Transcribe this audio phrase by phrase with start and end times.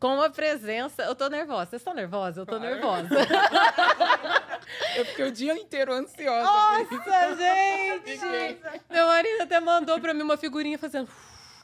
[0.00, 1.02] com a presença.
[1.04, 1.66] Eu tô nervosa.
[1.70, 2.38] Vocês estão nervosos?
[2.38, 2.74] Eu tô Claro.
[2.74, 3.08] nervosa.
[4.96, 6.42] Eu fiquei o dia inteiro ansiosa.
[6.42, 8.18] Nossa, gente!
[8.90, 11.08] Meu marido até mandou pra mim uma figurinha fazendo.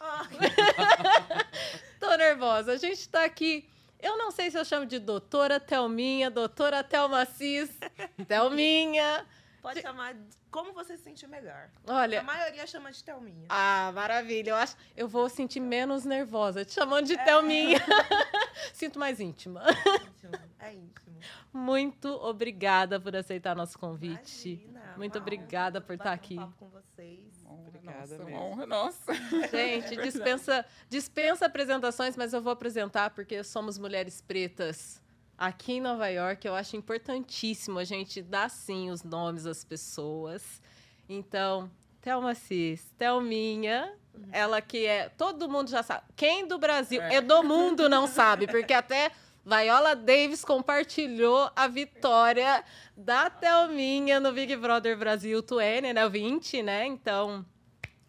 [2.01, 2.73] Tô nervosa.
[2.73, 3.69] A gente tá aqui.
[4.01, 7.71] Eu não sei se eu chamo de doutora Thelminha, doutora Thelma Cis,
[8.29, 9.25] Thelminha.
[9.67, 10.21] Pode chamar de
[10.51, 11.69] como você se sentir melhor.
[11.87, 13.47] Olha, A maioria chama de Thelminha.
[13.49, 14.51] Ah, maravilha.
[14.51, 17.17] Eu acho eu vou sentir menos nervosa te chamando É.
[17.17, 17.79] de Thelminha.
[18.73, 19.63] Sinto mais íntima.
[19.69, 20.33] íntimo.
[20.61, 21.07] É íntimo.
[21.53, 24.49] Muito obrigada por aceitar nosso convite.
[24.51, 26.37] Imagina, Muito obrigada honra por estar bater um aqui.
[26.37, 27.45] papo com vocês.
[27.49, 28.29] Obrigada nossa, mesmo.
[28.31, 29.15] uma honra nossa.
[29.51, 35.03] Gente, dispensa, dispensa apresentações, mas eu vou apresentar porque somos mulheres pretas.
[35.39, 40.61] Aqui em Nova York, eu acho importantíssimo a gente dar sim os nomes às pessoas.
[41.09, 43.93] Então, Thelma Cis, Thelminha,
[44.33, 45.09] ela que é.
[45.11, 46.05] Todo mundo já sabe.
[46.17, 47.17] Quem do Brasil É.
[47.17, 49.11] é do mundo não sabe, porque até
[49.45, 52.65] Viola Davis compartilhou a vitória
[52.97, 56.07] da Thelminha no Big Brother Brasil 20, né?
[56.07, 56.87] O 20, né?
[56.87, 57.45] Então,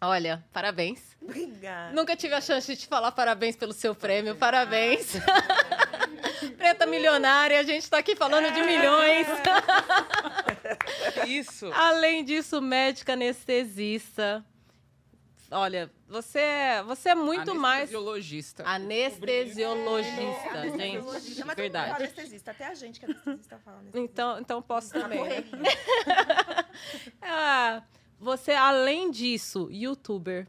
[0.01, 1.15] olha, parabéns.
[1.21, 1.93] Obrigada.
[1.93, 4.35] Nunca tive a chance de te falar parabéns pelo seu prêmio.
[4.35, 5.13] Parabéns.
[6.57, 9.27] Preta milionária, a gente tá aqui falando de milhões.
[11.27, 11.71] Isso.
[11.73, 14.45] Além disso, médica anestesista.
[15.49, 18.63] Olha, você é, você é muito mais Anestesiologista.
[18.67, 21.05] anestesiologista, É, gente.
[21.05, 21.91] Mas fala Verdade.
[22.03, 22.51] anestesista.
[22.51, 24.11] Até a gente que é anestesista fala anestesista.
[24.11, 25.23] Então, então posso Na também.
[25.23, 25.43] né?
[27.21, 27.81] Ah,
[28.19, 30.47] você, além disso, youtuber,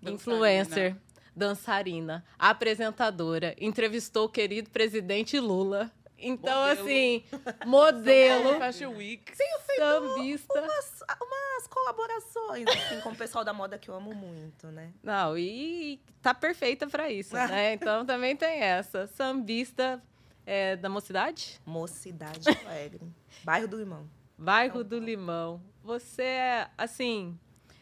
[0.00, 0.14] Dançarina.
[0.14, 0.96] influencer,
[1.34, 5.90] dançarina, apresentadora, entrevistou o querido presidente Lula.
[6.22, 6.80] Então, Modelo.
[6.82, 7.24] assim,
[7.66, 9.32] modelo, Fashion Week.
[9.76, 10.60] sambista.
[10.60, 14.92] Umas, umas colaborações, assim, com o pessoal da moda que eu amo muito, né?
[15.02, 17.72] Não, e tá perfeita pra isso, né?
[17.80, 19.06] Então também tem essa.
[19.06, 20.02] Sambista
[20.44, 21.60] é, da mocidade?
[21.64, 23.10] Mocidade Alegre.
[23.42, 24.10] Bairro do Limão.
[24.36, 25.62] Bairro do Limão.
[25.82, 27.38] Você é, assim,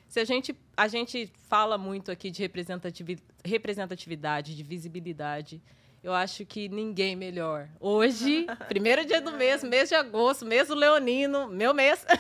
[0.09, 5.61] se a gente, a gente fala muito aqui de representativi- representatividade, de visibilidade,
[6.03, 7.69] eu acho que ninguém melhor.
[7.81, 12.07] Hoje, primeiro dia do mês, mês de agosto, mês do leonino, meu mês,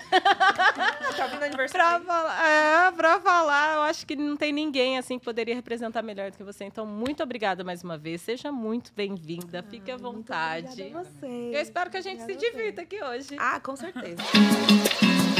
[1.16, 2.04] Tá vindo pra aniversário.
[2.06, 6.30] falar, é, pra falar, eu acho que não tem ninguém, assim, que poderia representar melhor
[6.30, 6.64] do que você.
[6.64, 10.68] Então, muito obrigada mais uma vez, seja muito bem-vinda, fique à vontade.
[10.72, 11.54] Obrigada a vocês.
[11.54, 12.56] Eu espero que a gente se Obrigada vocês.
[12.56, 13.36] divirta aqui hoje.
[13.38, 14.16] Ah, com certeza.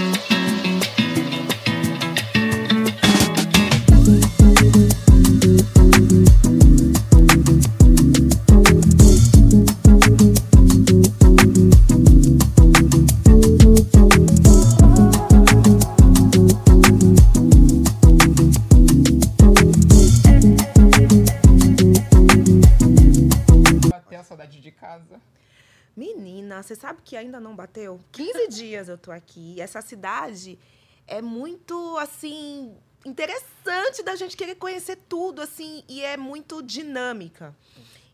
[26.62, 28.00] Você sabe que ainda não bateu?
[28.12, 29.60] 15 dias eu tô aqui.
[29.60, 30.58] Essa cidade
[31.06, 37.56] é muito, assim, interessante da gente querer conhecer tudo, assim, e é muito dinâmica.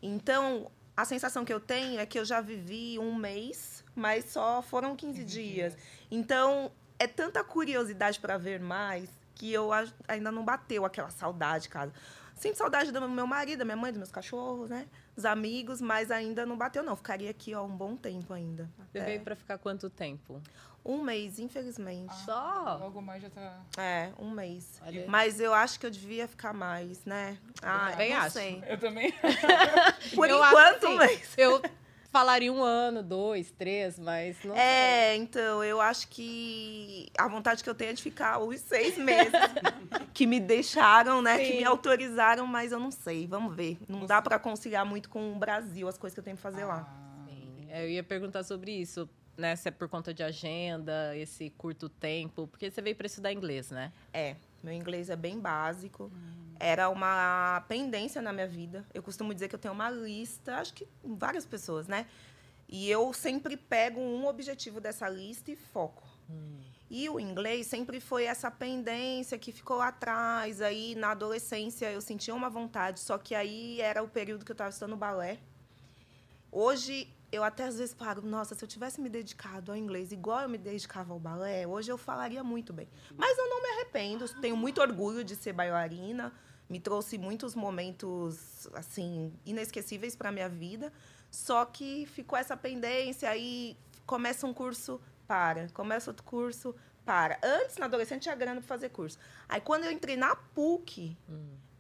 [0.03, 4.63] Então, a sensação que eu tenho é que eu já vivi um mês, mas só
[4.63, 5.77] foram 15 dias.
[6.11, 9.71] Então, é tanta curiosidade para ver mais que eu
[10.07, 11.93] ainda não bateu aquela saudade, cara.
[12.45, 14.87] Sinto saudade do meu marido, da minha mãe, dos meus cachorros, né?
[15.17, 16.95] Dos amigos, mas ainda não bateu, não.
[16.95, 18.69] Ficaria aqui, ó, um bom tempo ainda.
[18.93, 20.43] Você Até veio pra ficar quanto tempo?
[20.85, 22.15] Um mês, infelizmente.
[22.27, 22.77] Só?
[22.79, 23.61] Logo mais já tá.
[23.79, 24.79] É, um mês.
[24.85, 25.07] Olha.
[25.09, 27.39] Mas eu acho que eu devia ficar mais, né?
[27.63, 28.31] Ah, também não acho.
[28.33, 28.63] sei.
[28.69, 29.11] Eu também.
[30.15, 31.35] Por Eu acho enquanto, assim, um mês.
[31.39, 31.63] Eu
[32.15, 34.63] falaria um ano, dois, três, mas não sei.
[34.63, 38.97] É, então, eu acho que a vontade que eu tenho é de ficar os seis
[38.97, 39.33] meses
[40.15, 41.39] que me deixaram, né?
[41.39, 41.57] Que Sim.
[41.57, 43.27] me autorizaram, mas eu não sei.
[43.27, 43.79] Vamos ver.
[43.89, 46.65] Não dá pra conciliar muito com o Brasil, as coisas que eu tenho que fazer
[46.65, 46.87] lá.
[46.89, 49.57] Ah, Sim, Eu ia perguntar sobre isso, né?
[49.57, 53.73] Se é por conta de agenda, esse curto tempo, porque você veio para estudar inglês,
[53.73, 53.91] né?
[54.13, 56.11] É, meu inglês é bem básico.
[56.59, 58.87] Era uma pendência na minha vida.
[58.95, 62.07] Eu costumo dizer que eu tenho uma lista, acho que várias pessoas, né?
[62.67, 66.03] E eu sempre pego um objetivo dessa lista e foco.
[66.91, 70.63] E o inglês sempre foi essa pendência que ficou atrás.
[70.63, 74.55] Aí, na adolescência, eu sentia uma vontade, só que aí era o período que eu
[74.55, 75.39] estava estudando balé.
[76.57, 80.43] Hoje, eu até às vezes paro, nossa, se eu tivesse me dedicado ao inglês igual
[80.43, 82.89] eu me dedicava ao balé, hoje eu falaria muito bem.
[83.17, 86.33] Mas eu não me arrependo, tenho muito orgulho de ser bailarina,
[86.71, 90.93] me trouxe muitos momentos, assim, inesquecíveis para minha vida.
[91.29, 93.77] Só que ficou essa pendência, aí
[94.07, 95.69] começa um curso, para.
[95.71, 96.73] Começa outro curso,
[97.05, 97.37] para.
[97.43, 99.19] Antes, na adolescente, tinha grana para fazer curso.
[99.49, 101.17] Aí, quando eu entrei na PUC,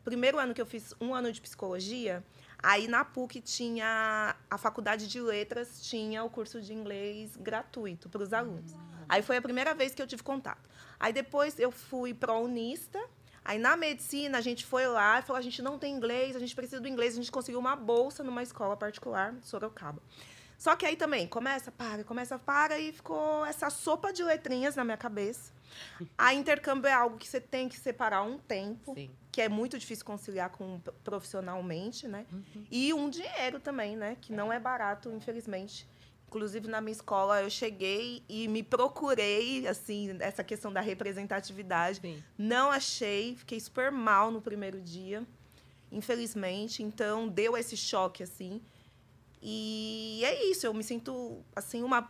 [0.03, 2.25] primeiro ano que eu fiz um ano de psicologia,
[2.67, 8.23] Aí na PUC tinha a faculdade de letras, tinha o curso de inglês gratuito para
[8.23, 8.73] os alunos.
[9.07, 10.67] Aí foi a primeira vez que eu tive contato.
[10.99, 12.99] Aí depois eu fui para Unista.
[13.45, 16.39] Aí na medicina a gente foi lá e falou: a gente não tem inglês, a
[16.39, 17.13] gente precisa do inglês.
[17.13, 20.01] A gente conseguiu uma bolsa numa escola particular Sorocaba.
[20.57, 24.85] Só que aí também começa, para, começa, para e ficou essa sopa de letrinhas na
[24.85, 25.53] minha cabeça.
[26.17, 29.11] A intercâmbio é algo que você tem que separar um tempo, Sim.
[29.35, 32.25] Que é muito difícil conciliar com profissionalmente, né?
[32.71, 34.17] E um dinheiro também, né?
[34.21, 35.89] Que não é barato, infelizmente.
[36.29, 41.99] Inclusive, na minha escola, eu cheguei e me procurei, assim, essa questão da representatividade.
[42.01, 42.23] Sim.
[42.39, 45.27] Não achei, fiquei super mal no primeiro dia,
[45.91, 46.85] infelizmente.
[46.85, 48.63] Então, deu esse choque, assim.
[49.43, 52.09] E é isso, eu me sinto, assim, uma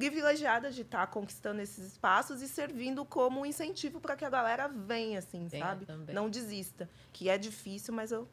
[0.00, 4.66] privilegiada de estar conquistando esses espaços e servindo como um incentivo para que a galera
[4.68, 5.86] venha, assim, Venha sabe?
[5.86, 6.14] também.
[6.14, 6.88] Não desista.
[7.12, 8.26] Que é difícil, mas eu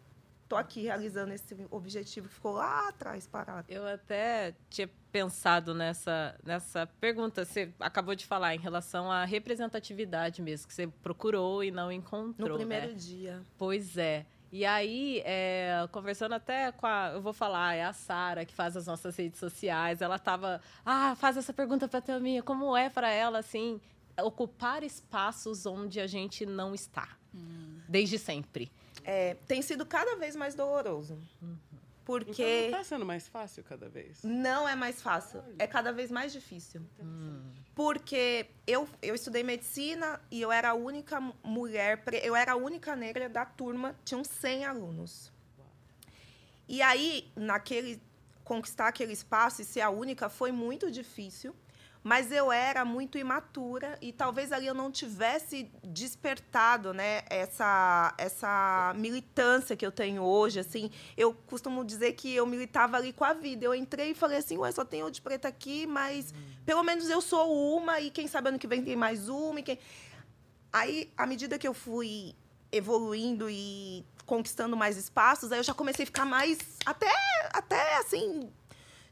[0.48, 3.66] tô aqui realizando esse objetivo que ficou lá atrás parado.
[3.70, 10.42] Eu até tinha pensado nessa, nessa pergunta, você acabou de falar, em relação à representatividade
[10.42, 12.50] mesmo, que você procurou e não encontrou.
[12.50, 12.94] No primeiro né?
[12.94, 13.42] dia.
[13.58, 14.26] Pois é.
[14.52, 17.12] E aí, é, conversando até com a.
[17.14, 20.02] Eu vou falar, é a Sara que faz as nossas redes sociais.
[20.02, 20.62] Ela tava.
[20.86, 22.42] Ah, faz essa pergunta pra Thelminha.
[22.42, 23.82] Como é para ela, assim,
[24.22, 27.10] ocupar espaços onde a gente não está?
[27.90, 28.72] Desde sempre.
[29.04, 31.20] É, tem sido cada vez mais doloroso.
[31.42, 31.56] Uhum.
[32.04, 34.24] Porque Então não tá sendo mais fácil cada vez.
[34.24, 36.82] não é mais fácil, é cada vez mais difícil.
[37.78, 42.56] Porque eu, eu estudei medicina e eu era a única mu- mulher, eu era a
[42.56, 45.32] única negra da turma, tinham 100 alunos.
[46.68, 48.02] E aí, naquele
[48.44, 51.56] conquistar aquele espaço e ser a única foi muito difícil,
[52.08, 58.94] mas eu era muito imatura e talvez ali eu não tivesse despertado, né, essa essa
[58.96, 60.90] militância que eu tenho hoje, assim.
[61.18, 63.66] Eu costumo dizer que eu militava ali com a vida.
[63.66, 66.34] Eu entrei e falei assim, ué, só tem eu de preta aqui, mas
[66.66, 69.64] pelo menos eu sou uma e quem sabe ano que vem tem mais uma e
[69.64, 69.78] quem
[70.72, 72.34] Aí, à medida que eu fui
[72.72, 77.12] evoluindo e conquistando mais espaços, aí eu já comecei a ficar mais até
[77.52, 78.50] até assim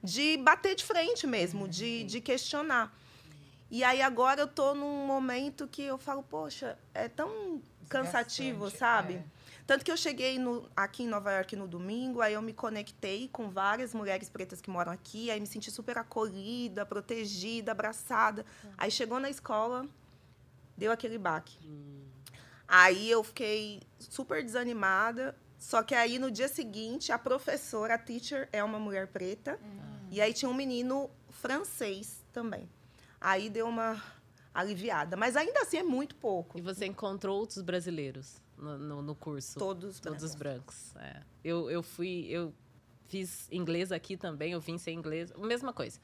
[0.06, 2.96] de bater de frente mesmo, de, de questionar.
[3.70, 8.78] E aí agora eu tô num momento que eu falo, poxa, é tão cansativo, Desgastante,
[8.78, 9.14] sabe?
[9.16, 9.24] é.
[9.68, 13.28] Tanto que eu cheguei no- aqui em Nova York no domingo, aí eu me conectei
[13.30, 18.46] com várias mulheres pretas que moram aqui, aí me senti super acolhida, protegida, abraçada.
[18.78, 19.88] Aí chegou na escola,
[20.78, 21.58] deu aquele baque.
[22.68, 25.36] Aí eu fiquei super desanimada.
[25.58, 29.60] Só que aí no dia seguinte, a professora, a teacher, é uma mulher preta.
[30.16, 32.70] E aí tinha um menino francês também.
[33.20, 34.02] Aí deu uma
[34.54, 35.18] aliviada.
[35.18, 36.58] Mas ainda assim é muito pouco.
[36.58, 39.60] E você encontrou outros brasileiros no, no, no curso?
[39.60, 40.92] Todos Todos brancos.
[40.94, 40.96] brancos.
[40.98, 41.22] é.
[41.44, 42.26] Eu, eu fui.
[42.30, 42.54] Eu
[43.08, 45.32] fiz inglês aqui também, eu vim ser inglês.
[45.38, 46.00] Mesma coisa.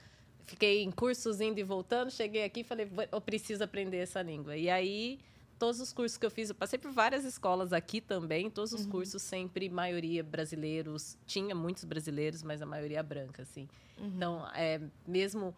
[0.46, 4.22] Fiquei em cursos indo e voltando, cheguei aqui e falei, "Vou- eu preciso aprender essa
[4.22, 4.58] língua.
[4.58, 5.19] E aí,
[5.62, 8.84] todos os cursos que eu fiz, eu passei por várias escolas aqui também, todos os
[8.88, 11.16] cursos sempre, maioria brasileiros.
[11.28, 13.69] Tinha muitos brasileiros, mas a maioria branca, assim.
[14.16, 15.56] Então, é, mesmo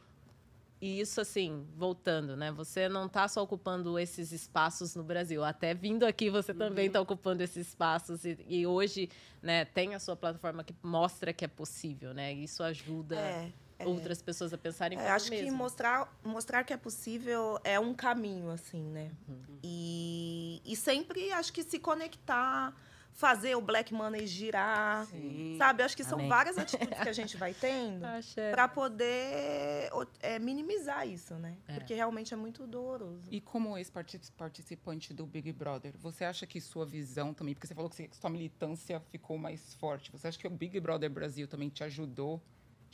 [0.82, 2.52] e isso, assim, voltando, né?
[2.52, 5.42] Você não está só ocupando esses espaços no Brasil.
[5.42, 8.26] Até vindo aqui, você também está ocupando esses espaços.
[8.26, 9.10] E, e hoje,
[9.42, 12.34] né, tem a sua plataforma que mostra que é possível, né?
[12.34, 13.52] Isso ajuda É.
[13.84, 13.88] é.
[13.88, 15.58] outras pessoas a pensarem É, como acho que mesmo.
[15.58, 19.12] mostrar, mostrar que é possível é um caminho, assim, né?
[19.28, 19.58] Uhum.
[19.64, 22.76] E, e sempre acho que se conectar,
[23.16, 25.56] fazer o Black Money girar, Sim.
[25.60, 25.84] sabe?
[25.84, 26.28] Acho que são Amém.
[26.30, 28.50] várias atitudes que a gente vai tendo Axé.
[28.50, 31.56] para poder é, minimizar isso, né?
[31.68, 31.76] É.
[31.76, 33.22] Porque realmente é muito doloroso.
[33.30, 37.90] E como ex-participante do Big Brother, você acha que sua visão também, porque você falou
[37.90, 41.70] que você- sua militância ficou mais forte, você acha que o Big Brother Brasil também
[41.70, 42.42] te ajudou?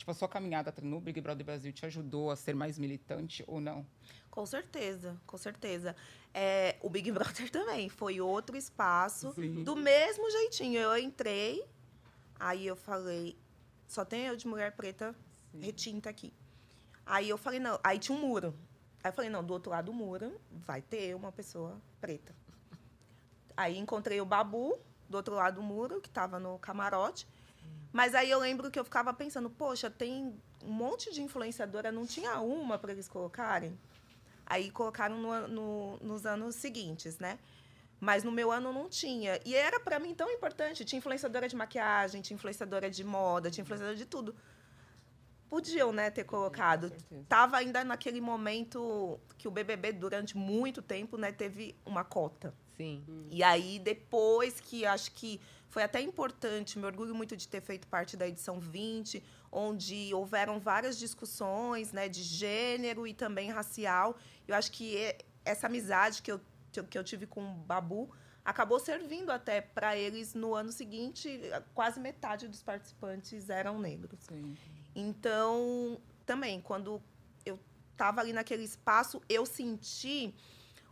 [0.00, 3.60] Tipo, a sua caminhada no Big Brother Brasil te ajudou a ser mais militante ou
[3.60, 3.86] não?
[4.30, 5.94] Com certeza, com certeza.
[6.32, 9.62] É, o Big Brother também foi outro espaço, Sim.
[9.62, 10.80] do mesmo jeitinho.
[10.80, 11.62] Eu entrei,
[12.38, 13.36] aí eu falei,
[13.86, 15.14] só tem eu de mulher preta
[15.60, 16.32] retinta aqui.
[17.04, 18.54] Aí eu falei, não, aí tinha um muro.
[19.04, 22.34] Aí eu falei, não, do outro lado do muro vai ter uma pessoa preta.
[23.54, 24.78] Aí encontrei o Babu,
[25.10, 27.28] do outro lado do muro, que estava no camarote.
[27.92, 32.06] Mas aí eu lembro que eu ficava pensando, poxa, tem um monte de influenciadora, não
[32.06, 33.76] tinha uma para eles colocarem?
[34.46, 37.38] Aí colocaram no- no- nos anos seguintes, né?
[37.98, 39.38] Mas no meu ano não tinha.
[39.44, 40.84] E era para mim tão importante.
[40.84, 44.34] Tinha influenciadora de maquiagem, tinha influenciadora de moda, tinha influenciadora de tudo.
[45.48, 46.92] Podiam, né, ter colocado.
[47.28, 52.54] Tava ainda naquele momento que o BBB, durante muito tempo, né, teve uma cota.
[52.76, 53.04] Sim.
[53.30, 55.40] E aí, depois que acho que
[55.70, 59.22] Foi até importante, me orgulho muito de ter feito parte da edição 20,
[59.52, 64.18] onde houveram várias discussões né, de gênero e também racial.
[64.48, 66.40] Eu acho que essa amizade que eu,
[66.90, 68.10] que eu tive com o Babu
[68.44, 71.40] acabou servindo até para eles no ano seguinte,
[71.72, 74.24] quase metade dos participantes eram negros.
[74.24, 74.56] Sim.
[74.92, 77.00] Então, também, quando
[77.46, 77.60] eu
[77.92, 80.34] estava ali naquele espaço, eu senti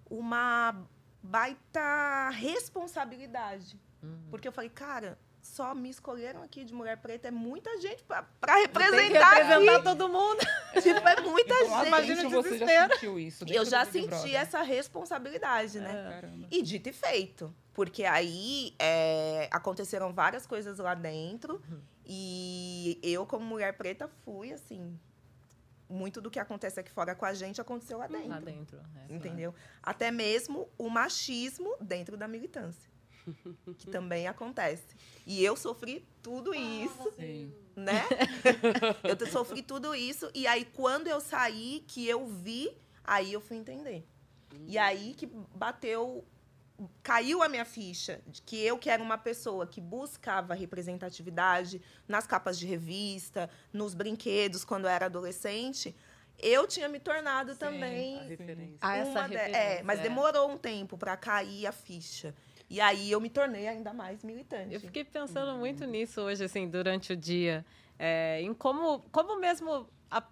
[0.08, 0.86] uma
[1.20, 3.76] baita responsabilidade.
[4.08, 4.30] Uhum.
[4.30, 8.26] Porque eu falei, cara, só me escolheram aqui de mulher preta, é muita gente para
[8.56, 9.30] representar.
[9.30, 9.84] representar aqui.
[9.84, 10.38] todo mundo.
[10.82, 11.86] Tipo, é muita então, gente.
[11.88, 13.44] Imagina você já sentiu isso.
[13.48, 16.20] Eu já senti essa responsabilidade, né?
[16.22, 16.30] É.
[16.50, 17.52] E dito e feito.
[17.72, 21.54] Porque aí é, aconteceram várias coisas lá dentro.
[21.54, 21.80] Uhum.
[22.04, 24.98] E eu, como mulher preta, fui assim.
[25.88, 28.28] Muito do que acontece aqui fora com a gente aconteceu lá dentro.
[28.28, 28.80] Lá dentro.
[29.08, 29.52] É, entendeu?
[29.52, 29.68] Claro.
[29.82, 32.90] Até mesmo o machismo dentro da militância.
[33.78, 34.94] Que também acontece.
[35.26, 37.52] E eu sofri tudo isso, Sim.
[37.76, 38.02] né?
[39.04, 42.70] eu sofri tudo isso e aí quando eu saí, que eu vi,
[43.04, 44.06] aí eu fui entender.
[44.66, 46.24] E aí que bateu
[47.02, 52.26] caiu a minha ficha de que eu que era uma pessoa que buscava representatividade nas
[52.26, 55.94] capas de revista, nos brinquedos quando eu era adolescente,
[56.38, 58.78] eu tinha me tornado Sim, também a referência.
[58.80, 59.56] Ah, essa referência.
[59.56, 62.34] é, mas demorou um tempo para cair a ficha.
[62.70, 64.74] E aí eu me tornei ainda mais militante.
[64.74, 65.58] Eu fiquei pensando uhum.
[65.58, 67.64] muito nisso hoje, assim, durante o dia.
[67.98, 70.22] É, em como, como mesmo a,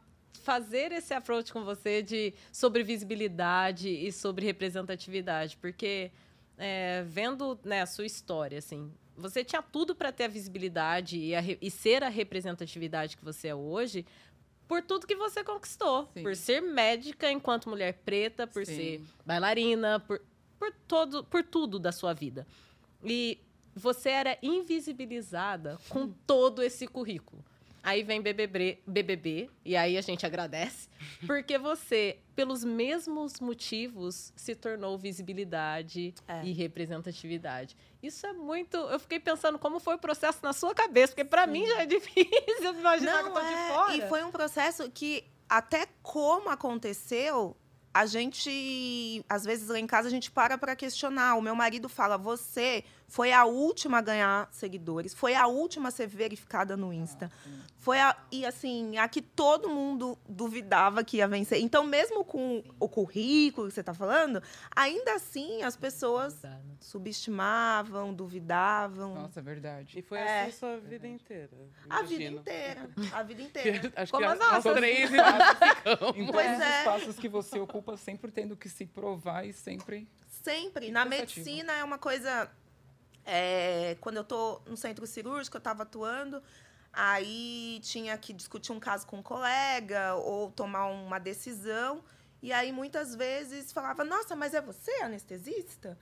[0.43, 5.57] fazer esse approach com você de sobre visibilidade e sobre representatividade.
[5.57, 6.11] Porque
[6.59, 11.35] é, vendo né, a sua história, assim, você tinha tudo para ter a visibilidade e,
[11.35, 14.05] a, e, ser a representatividade que você é hoje
[14.69, 16.09] por tudo que você conquistou.
[16.13, 16.23] Sim.
[16.23, 18.77] Por ser médica enquanto mulher preta, por Sim.
[18.77, 20.21] ser bailarina, por
[20.59, 22.47] por todo, por tudo da sua vida.
[23.05, 23.41] E
[23.75, 27.45] você era invisibilizada com todo esse currículo.
[27.87, 30.89] Aí vem BBB, BBB, e aí a gente agradece,
[31.25, 36.45] porque você, pelos mesmos motivos, se tornou visibilidade é.
[36.45, 37.77] e representatividade.
[38.03, 38.77] Isso é muito.
[38.77, 41.87] Eu fiquei pensando como foi o processo na sua cabeça, porque para mim já é
[41.87, 43.97] difícil imaginar Não, que eu tô é, de fora.
[43.97, 47.57] E foi um processo que, até como aconteceu,
[47.97, 51.35] a gente, às vezes lá em casa, a gente para para questionar.
[51.37, 55.93] O meu marido fala: você foi a última a ganhar seguidores, foi a última a
[55.93, 57.31] ser verificada no Insta.
[57.33, 61.61] Ah, foi a, e assim, a que todo mundo duvidava que ia vencer.
[61.61, 64.43] Então, mesmo com o currículo que você está falando,
[64.75, 66.43] ainda assim as pessoas
[66.81, 69.15] subestimavam, duvidavam.
[69.15, 69.99] Nossa, é verdade.
[69.99, 70.43] E foi é.
[70.43, 71.51] assim a sua vida inteira.
[71.89, 72.91] A vida inteira.
[73.13, 73.93] A vida inteira.
[73.95, 75.11] Acho Como que as nossas três.
[76.17, 76.57] Em todos é.
[76.57, 80.09] os espaços que você ocupa, sempre tendo que se provar e sempre.
[80.43, 80.91] Sempre.
[80.91, 82.51] Na medicina é uma coisa
[83.27, 86.43] é, quando eu estou no centro cirúrgico, eu estava atuando,
[86.93, 92.03] aí tinha que discutir um caso com um colega ou tomar uma decisão.
[92.41, 95.99] E aí, muitas vezes, falava, nossa, mas é você anestesista?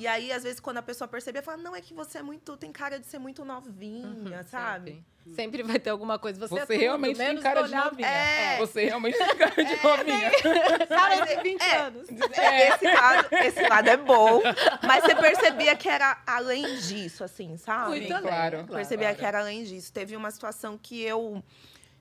[0.00, 2.56] E aí, às vezes, quando a pessoa percebia, fala, não, é que você é muito,
[2.56, 5.04] tem cara de ser muito novinha, uhum, sabe?
[5.26, 5.34] Sempre.
[5.34, 5.62] sempre.
[5.62, 6.40] vai ter alguma coisa.
[6.40, 8.08] Você, você é realmente tem cara de novinha.
[8.08, 8.56] É.
[8.56, 10.30] Você realmente tem cara de é, novinha.
[10.88, 12.08] cara de 20 é, anos.
[12.32, 12.68] É.
[12.70, 14.40] Esse, lado, esse lado é bom,
[14.86, 17.90] mas você percebia que era além disso, assim, sabe?
[17.90, 18.64] Muito Sim, claro.
[18.68, 19.18] Percebia claro.
[19.18, 19.92] que era além disso.
[19.92, 21.44] Teve uma situação que eu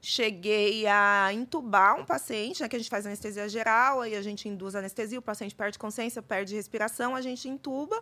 [0.02, 4.48] cheguei a entubar um paciente, né, que a gente faz anestesia geral, aí a gente
[4.48, 8.02] induz anestesia, o paciente perde consciência, perde respiração, a gente intuba.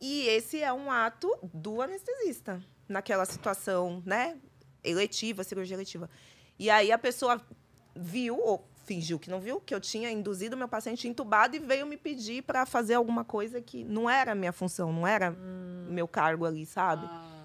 [0.00, 4.36] E esse é um ato do anestesista, naquela situação, né,
[4.82, 6.10] eletiva, cirurgia eletiva.
[6.58, 7.40] E aí a pessoa
[7.94, 11.86] viu, ou fingiu que não viu, que eu tinha induzido meu paciente entubado e veio
[11.86, 15.86] me pedir para fazer alguma coisa que não era minha função, não era hum.
[15.88, 17.06] meu cargo ali, sabe?
[17.06, 17.41] Ah.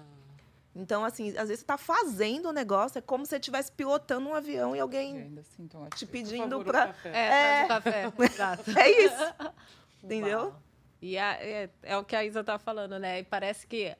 [0.78, 3.72] Então, assim, às vezes você está fazendo o um negócio, é como se você estivesse
[3.72, 6.94] pilotando um avião e alguém assim, então, te pedindo para.
[7.04, 7.66] É, é...
[7.66, 8.12] café.
[8.16, 8.78] Exato.
[8.78, 9.34] é isso.
[10.04, 10.38] Entendeu?
[10.38, 10.62] Uau.
[11.02, 13.18] E é, é, é, o que a Isa tá falando, né?
[13.18, 13.92] E parece que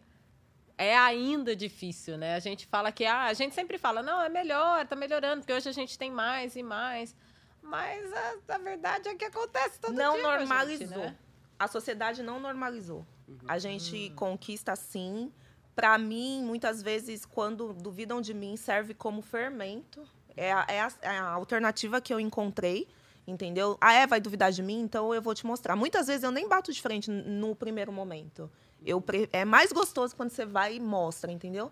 [0.77, 2.37] é ainda difícil, né?
[2.37, 5.53] A gente fala que ah, a gente sempre fala, não, é melhor, tá melhorando, porque
[5.53, 7.13] hoje a gente tem mais e mais.
[7.61, 10.23] Mas a, a verdade é que acontece todo não dia.
[10.23, 10.87] Não normalizou.
[10.87, 11.17] Gente, né?
[11.59, 13.05] A sociedade não normalizou.
[13.27, 13.39] Uhum.
[13.49, 14.15] A gente uhum.
[14.15, 15.33] conquista sim
[15.79, 20.03] para mim, muitas vezes, quando duvidam de mim, serve como fermento.
[20.37, 22.89] É a, é a, é a alternativa que eu encontrei
[23.29, 23.77] entendeu?
[23.79, 24.81] Ah, é, vai duvidar de mim?
[24.81, 25.77] Então eu vou te mostrar.
[25.77, 28.51] Muitas vezes eu nem bato de frente no primeiro momento.
[28.85, 31.71] Eu é mais gostoso quando você vai e mostra, entendeu?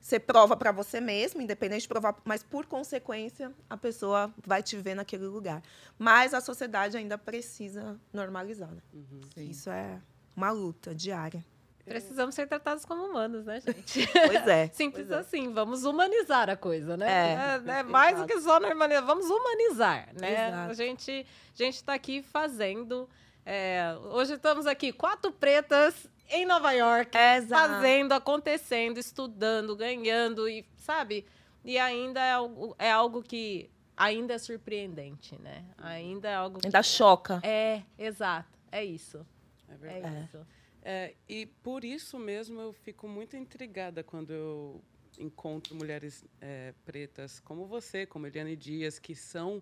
[0.00, 4.76] Você prova para você mesmo, independente de provar, mas por consequência a pessoa vai te
[4.76, 5.60] ver naquele lugar.
[5.98, 8.70] Mas a sociedade ainda precisa normalizar.
[8.70, 8.80] Né?
[8.94, 10.00] Uhum, Isso é
[10.36, 11.44] uma luta diária.
[11.86, 14.08] Precisamos ser tratados como humanos, né, gente?
[14.12, 14.68] Pois é.
[14.74, 15.20] Simples pois é.
[15.20, 17.06] assim, vamos humanizar a coisa, né?
[17.08, 20.48] É, É, é mais do que só normalizar, vamos humanizar, né?
[20.48, 20.70] Exato.
[20.70, 23.08] A gente a gente está aqui fazendo.
[23.44, 27.74] é, hoje estamos aqui, quatro pretas em Nova York, Exato.
[27.74, 31.24] fazendo, acontecendo, estudando, ganhando e sabe?
[31.64, 35.64] E ainda é algo, é algo que ainda é surpreendente, né?
[35.78, 37.40] Ainda é algo que Ainda choca.
[37.44, 39.24] é exato, é isso,
[39.68, 40.24] É é verdade.
[40.24, 40.46] isso.
[40.88, 44.80] É, e por isso mesmo eu fico muito intrigada quando eu
[45.18, 49.60] encontro mulheres é, pretas como você, como Eliane Dias, que são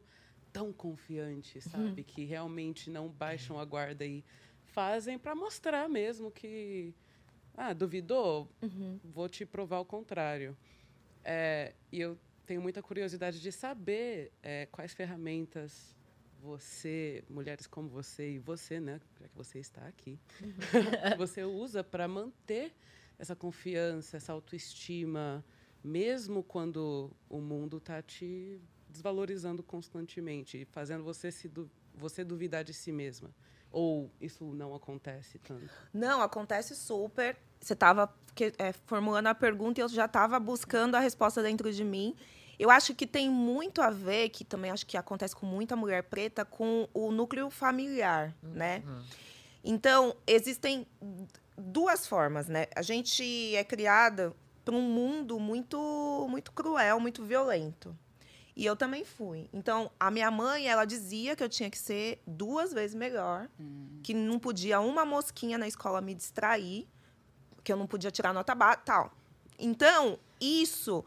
[0.53, 2.05] tão confiantes, sabe?
[2.05, 4.23] Que realmente não baixam a guarda e
[4.67, 6.93] fazem para mostrar mesmo que.
[7.57, 8.47] Ah, duvidou?
[9.03, 10.55] Vou te provar o contrário.
[11.25, 15.97] É, e eu tenho muita curiosidade de saber é, quais ferramentas
[16.45, 20.19] você, mulheres como você e você, né, já que você está aqui,
[21.17, 22.75] você usa para manter
[23.19, 25.43] essa confiança, essa autoestima,
[25.83, 32.75] mesmo quando o mundo está te desvalorizando constantemente fazendo você se du você duvidar de
[32.75, 33.31] si mesma.
[33.71, 35.73] Ou isso não acontece tanto?
[35.93, 37.37] Não, acontece super.
[37.61, 38.13] Você estava
[38.85, 42.17] formulando a pergunta e eu já estava buscando a resposta dentro de mim.
[42.59, 46.05] Eu acho que tem muito a ver, que também acho que acontece com muita mulher
[46.05, 48.83] preta, com o núcleo familiar, né?
[49.63, 50.87] Então, existem
[51.57, 52.67] duas formas, né?
[52.75, 54.35] A gente é criada
[54.65, 57.97] para um mundo muito, muito cruel, muito violento.
[58.57, 59.49] E eu também fui.
[59.53, 63.49] Então, a minha mãe, ela dizia que eu tinha que ser duas vezes melhor,
[64.03, 66.87] que não podia uma mosquinha na escola me distrair,
[67.65, 69.13] que eu não podia tirar nota baixa, tal.
[69.59, 71.05] Então, isso,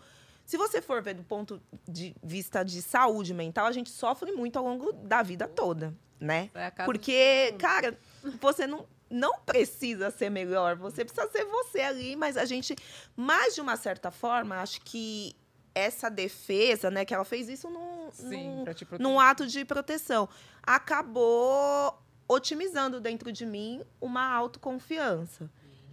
[0.48, 4.58] se você for ver do ponto de vista de saúde mental, a gente sofre muito
[4.58, 6.50] ao longo da vida toda, né?
[6.56, 8.00] É Porque, cara,
[8.40, 12.78] você não, não precisa ser melhor, você precisa ser você ali, mas a gente,
[13.14, 15.36] mais de uma certa forma, acho que
[15.76, 20.30] essa defesa, né, que ela fez isso num, Sim, num, num ato de proteção,
[20.64, 25.52] acabou otimizando dentro de mim uma autoconfiança.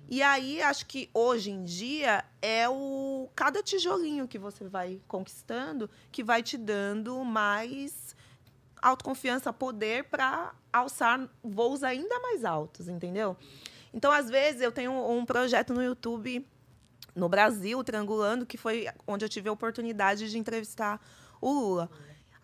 [0.08, 5.88] E aí, acho que hoje em dia é o cada tijolinho que você vai conquistando
[6.12, 8.14] que vai te dando mais
[8.82, 13.36] autoconfiança, poder para alçar voos ainda mais altos, entendeu?
[13.94, 16.46] Então, às vezes, eu tenho um projeto no YouTube
[17.14, 21.00] no Brasil, Triangulando, que foi onde eu tive a oportunidade de entrevistar
[21.40, 21.90] o Lula.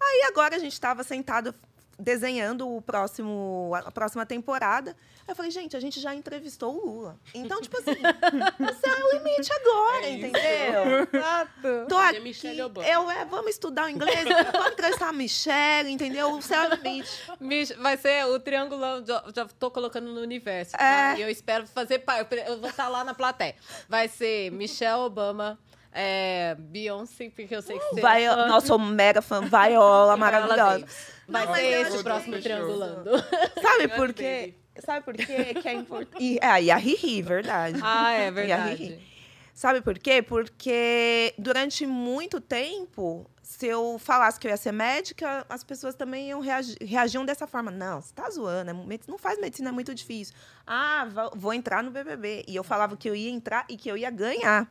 [0.00, 1.54] Aí agora a gente estava sentado
[2.00, 4.96] desenhando o próximo, a próxima temporada.
[5.20, 7.16] Aí eu falei, gente, a gente já entrevistou o Lula.
[7.34, 7.90] Então, tipo assim,
[8.58, 11.08] o céu é o limite agora, É entendeu?
[11.12, 11.86] Exato.
[11.88, 12.86] Tô a aqui, Michelle Obama.
[12.88, 16.32] eu, é, vamos estudar o inglês, vamos entrevistar a Michelle, entendeu?
[16.34, 17.10] O céu é o limite.
[17.38, 20.74] Mich- Vai ser o triangulão, já, já tô colocando no universo.
[20.76, 20.78] É.
[20.78, 21.18] tá?
[21.18, 22.34] E eu espero fazer parte.
[22.46, 23.54] eu vou estar lá na plateia.
[23.88, 25.58] Vai ser Michelle Obama,
[25.92, 30.16] é, Beyoncé, porque eu sei que você Vai, é fã, nossa, sou mega fã, Viola,
[30.18, 30.86] maravilhosa.
[31.26, 33.10] Vai Não, mas ser esse o próximo triangulando.
[33.60, 34.54] Sabe por quê?
[34.78, 36.16] Sabe por quê que é importante?
[36.22, 37.78] E, é, e a Riri, verdade.
[37.82, 38.74] Ah, é E a verdade.
[38.74, 39.10] Riri.
[39.52, 40.22] Sabe por quê?
[40.22, 46.28] Porque durante muito tempo, se eu falasse que eu ia ser médica, as pessoas também
[46.28, 47.70] iam reagi reagiam dessa forma.
[47.70, 50.34] Não, você tá zoando, é não faz medicina, é muito difícil.
[50.66, 52.44] Ah, vou entrar no BBB.
[52.48, 54.66] E eu falava que eu ia entrar e que eu ia ganhar.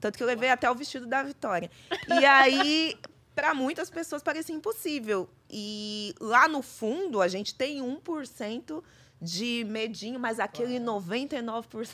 [0.00, 1.70] Tanto que eu levei até o vestido da Vitória.
[2.08, 2.96] E aí,
[3.34, 5.28] para muitas pessoas parecia impossível.
[5.48, 8.82] E lá no fundo, a gente tem 1%
[9.20, 11.88] de medinho, mas aquele 99%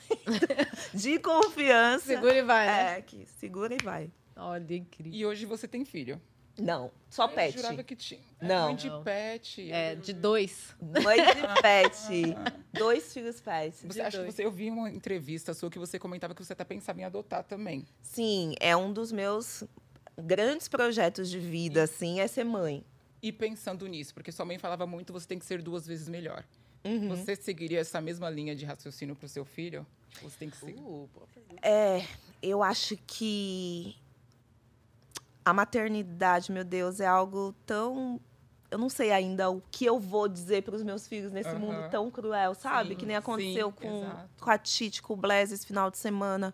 [0.94, 2.06] de confiança.
[2.06, 2.98] Segura e vai, né?
[2.98, 4.10] É, que segura e vai.
[4.36, 5.12] Olha, incrível.
[5.12, 6.20] E hoje você tem filho.
[6.58, 7.56] Não, só Eu pet.
[7.56, 8.20] jurava que tinha.
[8.40, 8.66] É, Não.
[8.66, 9.70] Mãe de pet.
[9.70, 10.74] É, de dois.
[10.80, 12.36] Mãe de pet.
[12.72, 13.82] Dois filhos pets.
[13.84, 16.64] Você acha que você, eu vi uma entrevista sua que você comentava que você até
[16.64, 17.86] pensava em adotar também.
[18.02, 19.64] Sim, é um dos meus
[20.18, 22.82] grandes projetos de vida, assim, é ser mãe.
[23.22, 26.44] E pensando nisso, porque sua mãe falava muito, você tem que ser duas vezes melhor.
[26.84, 27.08] Uhum.
[27.08, 29.84] Você seguiria essa mesma linha de raciocínio pro seu filho?
[30.10, 30.74] Tipo, você tem que ser.
[30.76, 31.08] Uh.
[31.60, 32.06] É,
[32.40, 33.96] eu acho que
[35.46, 38.20] a maternidade, meu Deus, é algo tão.
[38.68, 41.60] Eu não sei ainda o que eu vou dizer para os meus filhos nesse Aham.
[41.60, 42.90] mundo tão cruel, sabe?
[42.90, 44.28] Sim, que nem aconteceu sim, com, exato.
[44.40, 46.52] com a Tite, com o Blaise esse final de semana.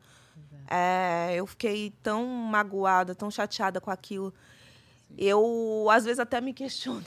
[0.69, 4.33] É, eu fiquei tão magoada, tão chateada com aquilo.
[5.17, 7.05] Eu, às vezes, até me questiono.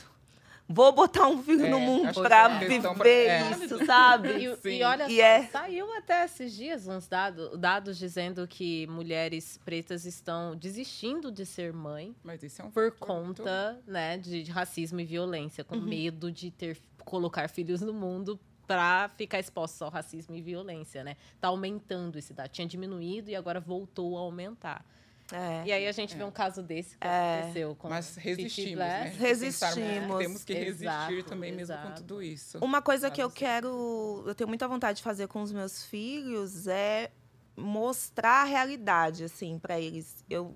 [0.67, 2.59] Vou botar um filho É, no mundo para é.
[2.67, 3.51] viver pra- é.
[3.51, 4.29] isso, sabe?
[4.63, 8.87] E, e olha E só, é- saiu até esses dias uns dados, dados dizendo que
[8.87, 13.79] mulheres pretas estão desistindo de ser mãe Mas isso é um por fator muito- conta,
[13.85, 15.79] né, de racismo e violência, Uhum.
[15.81, 21.03] com medo de ter colocar filhos no mundo para ficar exposta ao racismo e violência,
[21.03, 21.15] né?
[21.39, 22.49] Tá aumentando esse dado.
[22.49, 24.83] Tinha diminuído e agora voltou a aumentar.
[25.31, 25.63] É.
[25.65, 27.39] E aí a gente vê um caso desse que É.
[27.39, 29.13] aconteceu com Mas resistimos, né?
[29.17, 30.17] Resistimos.
[30.19, 32.01] Temos que resistir Exato, também mesmo com exato.
[32.01, 32.57] tudo isso.
[32.61, 36.67] Uma coisa que eu quero, eu tenho muita vontade de fazer com os meus filhos
[36.67, 37.11] é
[37.57, 40.23] mostrar a realidade assim para eles.
[40.29, 40.55] Eu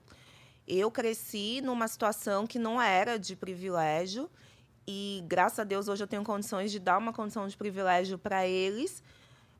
[0.68, 4.30] eu cresci numa situação que não era de privilégio
[4.88, 8.46] e graças a Deus hoje eu tenho condições de dar uma condição de privilégio para
[8.46, 9.02] eles.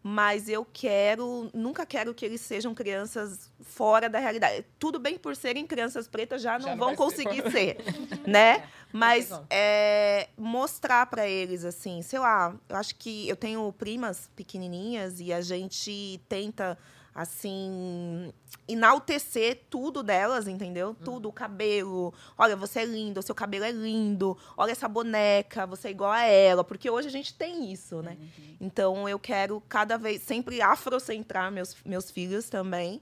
[0.02, 4.66] Mas eu quero, nunca quero que eles sejam crianças fora da realidade.
[4.80, 7.78] Tudo bem por serem crianças pretas, já não Já não vão vai ser conseguir ser,
[8.26, 8.64] né?
[8.94, 9.46] Mas como.
[9.50, 15.34] é, mostrar para eles, assim, sei lá, eu acho que eu tenho primas pequenininhas e
[15.34, 16.78] a gente tenta,
[17.14, 18.32] assim,
[18.68, 20.96] enaltecer tudo delas, entendeu?
[21.04, 22.14] Tudo, o cabelo.
[22.38, 24.38] Olha, você é lindo, o seu cabelo é lindo.
[24.56, 26.64] Olha essa boneca, você é igual a ela.
[26.64, 28.18] Porque hoje a gente tem isso, né?
[28.60, 33.02] Então eu quero cada vez, sempre afrocentrar meus, meus filhos também.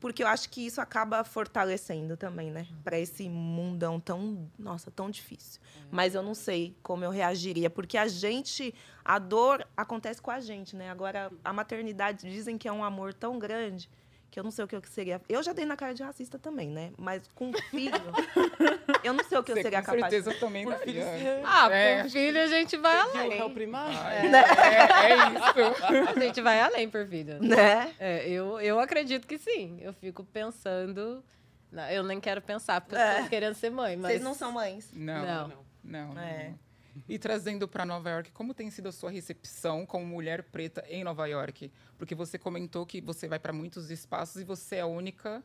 [0.00, 2.66] Porque eu acho que isso acaba fortalecendo também, né?
[2.82, 5.60] Para esse mundão tão, nossa, tão difícil.
[5.90, 10.40] Mas eu não sei como eu reagiria, porque a gente, a dor acontece com a
[10.40, 10.90] gente, né?
[10.90, 13.90] Agora, a maternidade dizem que é um amor tão grande
[14.30, 15.20] que eu não sei o que eu seria.
[15.28, 16.92] Eu já dei na cara de racista também, né?
[16.96, 17.94] Mas com filho,
[19.02, 20.02] eu não sei o que eu Você, seria com capaz.
[20.12, 21.04] certeza também daria.
[21.44, 22.02] Ah, É.
[22.02, 23.54] por filho a gente vai Viu o réu além.
[23.54, 23.98] primário?
[23.98, 26.10] É, é, é isso.
[26.16, 27.42] A gente vai além por filho.
[27.42, 27.94] Né?
[27.98, 29.78] É, eu, eu acredito que sim.
[29.80, 31.24] Eu fico pensando.
[31.72, 33.22] Não, eu nem quero pensar, porque eu É.
[33.22, 33.96] tô querendo ser mãe.
[33.96, 34.12] Mas...
[34.12, 34.90] Vocês não são mães.
[34.92, 35.48] Não, Não.
[35.48, 36.12] não.
[36.12, 36.48] não, É.
[36.48, 36.69] não.
[37.08, 41.04] E trazendo para Nova York, como tem sido a sua recepção como mulher preta em
[41.04, 41.70] Nova York?
[41.96, 45.42] Porque você comentou que você vai para muitos espaços e você é a única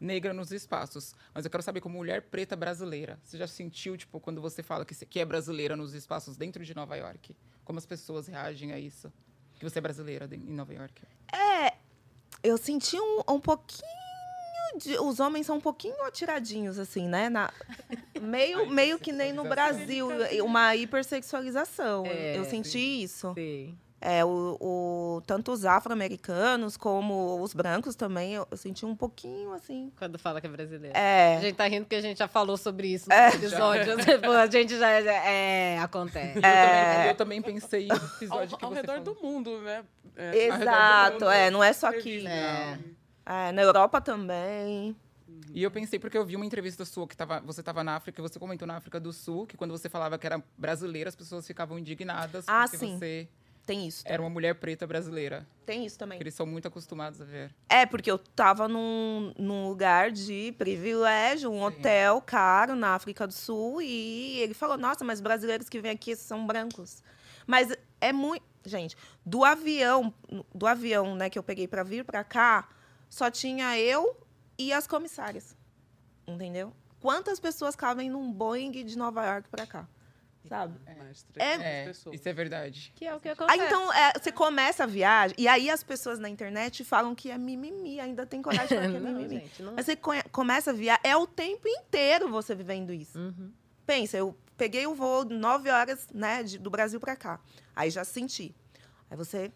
[0.00, 1.14] negra nos espaços.
[1.34, 4.84] Mas eu quero saber, como mulher preta brasileira, você já sentiu, tipo, quando você fala
[4.84, 7.34] que, que é brasileira nos espaços dentro de Nova York?
[7.64, 9.12] Como as pessoas reagem a isso?
[9.58, 11.02] Que você é brasileira em Nova York?
[12.42, 13.82] Eu senti um, um pouquinho
[14.78, 14.98] de.
[14.98, 17.28] Os homens são um pouquinho atiradinhos, assim, né?
[17.28, 17.52] Na,
[18.20, 20.08] meio, meio que nem no Brasil.
[20.44, 22.04] Uma hipersexualização.
[22.06, 23.32] É, eu senti isso.
[23.34, 23.76] Sim.
[23.98, 29.52] É, o, o- tanto os afro-americanos como os brancos também, eu, eu senti um pouquinho,
[29.54, 29.90] assim.
[29.98, 30.94] Quando fala que é brasileiro.
[30.96, 31.40] A É.
[31.40, 33.96] gente tá rindo porque a gente já falou sobre isso no episódio.
[33.96, 35.00] Tipo, a gente já.
[35.02, 36.36] já- É, acontece.
[36.36, 39.14] Eu, também, eu também pensei no Ao, episódio que ao você redor falou.
[39.14, 39.82] do mundo, né?
[40.14, 41.30] É, ao Exato, mundo.
[41.30, 42.26] é, não é só aqui.
[42.26, 42.78] É.
[43.24, 44.94] É, na Europa também.
[45.52, 48.20] E eu pensei, porque eu vi uma entrevista sua que tava, você estava na África,
[48.20, 51.16] e você comentou na África do Sul, que quando você falava que era brasileira, as
[51.16, 52.98] pessoas ficavam indignadas Ah, porque sim.
[52.98, 53.28] você
[53.64, 54.02] Tem isso.
[54.06, 55.46] era uma mulher preta brasileira.
[55.64, 56.20] Tem isso também.
[56.20, 57.52] Eles são muito acostumados a ver.
[57.68, 63.32] É, porque eu tava num, num lugar de privilégio, um hotel caro na África do
[63.32, 67.02] Sul, e ele falou: Nossa, mas brasileiros que vêm aqui são brancos.
[67.46, 68.44] Mas é muito.
[68.64, 70.12] Gente, do avião,
[70.52, 72.68] do avião, né, que eu peguei pra vir pra cá,
[73.08, 74.16] só tinha eu
[74.58, 75.56] e as comissárias.
[76.26, 76.72] Entendeu?
[77.00, 79.88] Quantas pessoas cabem num Boeing de Nova York pra cá?
[80.48, 80.78] Sabe?
[80.86, 81.34] É- 300
[81.66, 82.14] É, pessoas.
[82.20, 82.92] isso é verdade.
[82.94, 83.58] Que é o que Ah, acontece.
[83.64, 87.36] então é, você começa a viagem, e aí as pessoas na internet falam que é
[87.38, 89.40] mimimi, ainda tem coragem de falar que é Não, mimimi.
[89.40, 93.18] gente, não- Mas você conhe- começa a viajar, é o tempo inteiro você vivendo isso.
[93.18, 93.52] Uhum.
[93.84, 97.40] Pensa, eu peguei o voo nove horas, né, de- do Brasil para cá.
[97.74, 98.54] Aí já senti.
[99.10, 99.50] Aí você,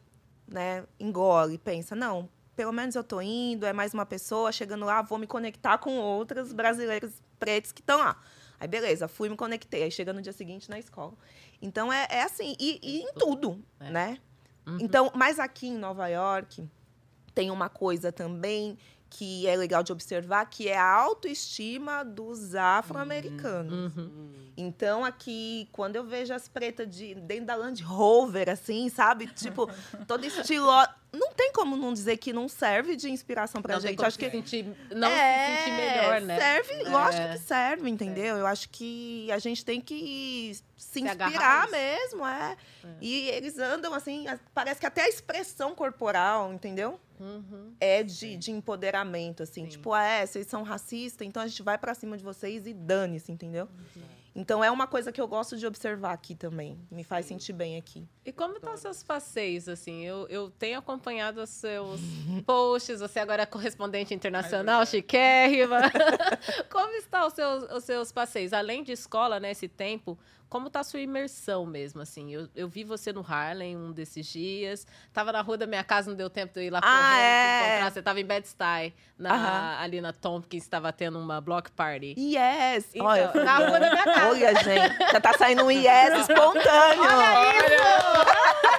[0.48, 2.28] né, engole, pensa, não,
[2.60, 5.96] pelo menos eu tô indo, é mais uma pessoa, chegando lá, vou me conectar com
[5.96, 8.20] outras brasileiras pretos que estão lá.
[8.60, 11.14] Aí beleza, fui me conectei, aí chega no dia seguinte na escola.
[11.62, 13.90] Então é, é assim, e, e em tudo, É.
[13.90, 14.18] né?
[14.66, 14.76] Uhum.
[14.78, 16.68] Então, mas aqui em Nova York
[17.34, 18.76] tem uma coisa também
[19.10, 23.96] que é legal de observar, que é a autoestima dos afro-americanos.
[23.96, 24.04] Uhum.
[24.04, 24.52] Hum.
[24.56, 29.26] Então, aqui, quando eu vejo as pretas de, dentro da Land Rover, assim, sabe?
[29.34, 29.68] Tipo,
[30.06, 30.68] todo estilo.
[31.12, 34.00] Não tem como não dizer que não serve de inspiração pra Não gente.
[34.04, 36.38] Acho se que sentir, não é, se sentir melhor, né?
[36.38, 37.32] Serve, lógico É.
[37.32, 38.36] que serve, entendeu?
[38.36, 42.56] Eu acho que a gente tem que se agarrar inspirar mesmo, é.
[43.00, 47.00] E eles andam assim, parece que até a expressão corporal, entendeu?
[47.18, 47.74] Uhum.
[47.80, 49.64] É de, de empoderamento, assim.
[49.64, 49.68] Sim.
[49.70, 52.72] Tipo, ah, é, vocês são racistas, então a gente vai pra cima de vocês e
[52.72, 53.68] dane-se, entendeu?
[54.34, 56.78] Então é uma coisa que eu gosto de observar aqui também.
[56.90, 58.06] Me faz sentir bem aqui.
[58.24, 60.04] E como estão os seus passeios, assim?
[60.04, 62.00] Eu, eu tenho acompanhado os seus
[62.46, 65.80] posts, você agora é correspondente internacional, chiquérrima.
[66.70, 68.52] como estão os seus, os seus passeios?
[68.52, 70.16] Além de escola, né, esse tempo,
[70.50, 72.30] como está a sua imersão mesmo, assim?
[72.34, 76.10] Eu, eu vi você no Harlem um desses dias, tava na rua da minha casa,
[76.10, 77.68] não deu tempo de eu ir lá Ah, correndo é.
[77.70, 77.90] encontrar.
[77.92, 79.78] Você tava em Bed-Stuy, na- Aham.
[79.80, 82.14] ali na Tompkins, estava tendo uma block party.
[82.18, 82.88] Yes!
[82.92, 84.28] Então, Olha, na rua da minha casa.
[84.28, 87.04] olha, gente, já tá saindo um yes espontâneo.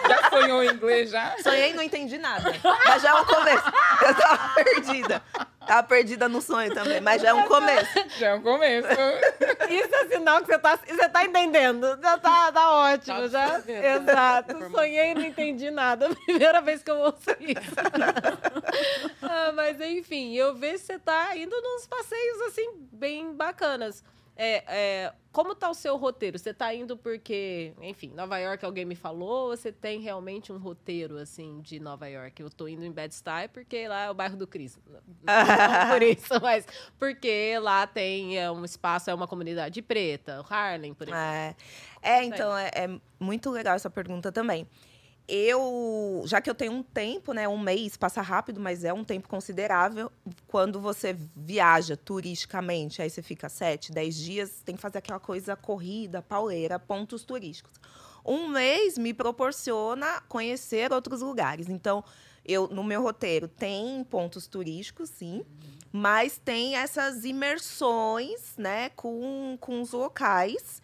[0.10, 1.36] Já sonhou em inglês já?
[1.42, 2.52] Sonhei e não entendi nada.
[2.86, 3.64] Mas já é um começo.
[4.06, 5.22] Eu tava perdida.
[5.66, 7.92] Tava perdida no sonho também, mas já é um começo.
[8.18, 8.88] Já é um começo.
[9.70, 12.00] Isso é sinal que você tá, você tá entendendo.
[12.02, 13.62] Já tá, tá ótimo, Tá já.
[13.96, 14.72] Exato.
[14.72, 16.10] Sonhei e não entendi nada.
[16.26, 17.76] Primeira vez que eu ouço isso.
[19.22, 24.04] ah, mas enfim, eu vejo que você tá indo nos passeios assim, bem bacanas.
[24.36, 26.38] É, é, como tá o seu roteiro?
[26.40, 30.58] Você tá indo porque, enfim, Nova York alguém me falou, ou você tem realmente um
[30.58, 32.42] roteiro, assim, de Nova York?
[32.42, 34.80] Eu tô indo em Bed-Stuy porque lá é o bairro do Cris.
[34.88, 36.66] Não por isso, mas
[36.98, 41.24] porque lá tem é, um espaço, é uma comunidade preta, o Harlem, por exemplo.
[41.24, 41.56] É,
[42.02, 44.68] é então, é, é muito legal essa pergunta também.
[45.34, 49.02] Eu, já que eu tenho um tempo, né, um mês, passa rápido, mas é um
[49.02, 50.12] tempo considerável.
[50.46, 55.56] Quando você viaja turisticamente, aí você fica sete, dez dias, tem que fazer aquela coisa
[55.56, 57.80] corrida, pauleira, pontos turísticos.
[58.26, 61.70] Um mês me proporciona conhecer outros lugares.
[61.70, 62.04] Então,
[62.44, 65.46] eu no meu roteiro tem pontos turísticos, sim,
[65.94, 70.82] mas tem essas imersões, né, com, com os locais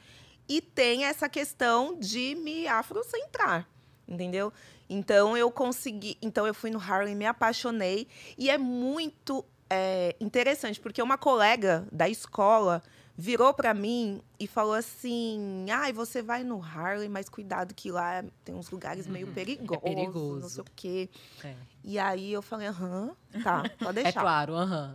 [0.47, 3.67] e tem essa questão de me afrocentrar,
[4.07, 4.51] entendeu?
[4.89, 10.79] Então eu consegui, então eu fui no Harlem, me apaixonei e é muito é, interessante
[10.79, 12.81] porque uma colega da escola
[13.17, 18.23] virou para mim e falou assim: "Ai, você vai no Harlem, mas cuidado que lá
[18.45, 20.49] tem uns lugares meio perigosos, não perigoso.
[20.49, 21.09] sei o quê".
[21.43, 21.55] É.
[21.83, 24.21] E aí eu falei: "Aham, tá, pode É deixar".
[24.21, 24.93] claro, aham.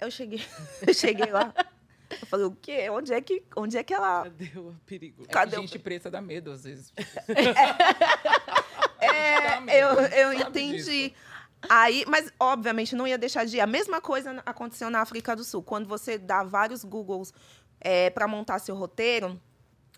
[0.00, 0.40] Eu cheguei,
[0.86, 1.52] eu cheguei lá.
[2.10, 2.88] Eu falei: "O quê?
[2.90, 5.22] Onde é que, onde é que ela Cadê o perigo?
[5.22, 6.92] É que Cadê o- gente preta dá medo, às vezes.
[9.00, 11.12] É, Dá eu, medo, eu entendi.
[11.68, 13.60] Aí, mas obviamente não ia deixar de ir.
[13.60, 15.62] A mesma coisa aconteceu na África do Sul.
[15.62, 17.32] Quando você dá vários Googles
[18.14, 19.40] para montar seu roteiro,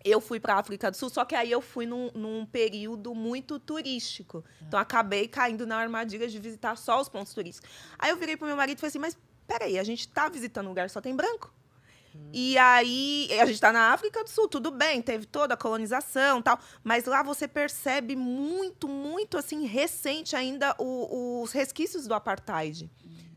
[0.05, 3.15] eu fui para a África do Sul, só que aí eu fui num, num período
[3.15, 4.45] muito turístico.
[4.63, 7.71] Então acabei caindo na armadilha de visitar só os pontos turísticos.
[7.99, 10.67] Aí eu virei pro meu marido e falei assim: mas peraí, a gente tá visitando
[10.67, 11.53] um lugar que só tem branco.
[12.33, 16.41] E aí, a gente está na África do Sul, tudo bem, teve toda a colonização
[16.41, 22.91] tal, mas lá você percebe muito, muito assim, recente ainda o- os resquícios do apartheid.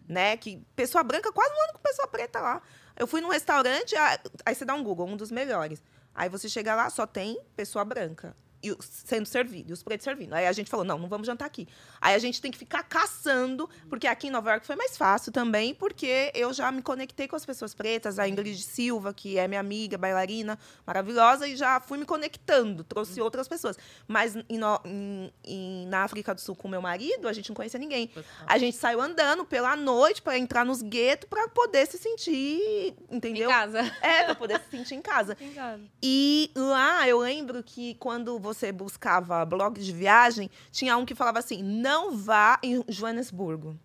[0.07, 0.35] Né?
[0.37, 2.61] Que pessoa branca quase não anda com pessoa preta lá.
[2.97, 3.95] Eu fui num restaurante,
[4.45, 5.81] aí você dá um Google, um dos melhores.
[6.13, 8.35] Aí você chega lá, só tem pessoa branca.
[8.63, 10.31] E sendo servido, e os pretos servindo.
[10.33, 11.67] Aí a gente falou, não, não vamos jantar aqui.
[11.99, 15.31] Aí a gente tem que ficar caçando, porque aqui em Nova York foi mais fácil
[15.33, 19.47] também, porque eu já me conectei com as pessoas pretas, a Ingrid Silva, que é
[19.49, 23.77] minha amiga, bailarina, maravilhosa, e já fui me conectando, trouxe outras pessoas.
[24.07, 24.45] Mas em
[24.85, 28.09] em- em- na África do Sul com meu marido, a gente não conhecia ninguém.
[28.47, 32.61] A gente saiu andando pela noite para entrar nos guetos para poder se sentir,
[33.11, 33.49] Em entendeu?
[33.49, 33.79] casa.
[34.01, 35.35] É, para poder se sentir em casa.
[35.43, 35.81] Em casa.
[36.01, 41.39] E lá eu lembro que quando você buscava blog de viagem, tinha um que falava
[41.39, 43.77] assim: não vá em Joanesburgo.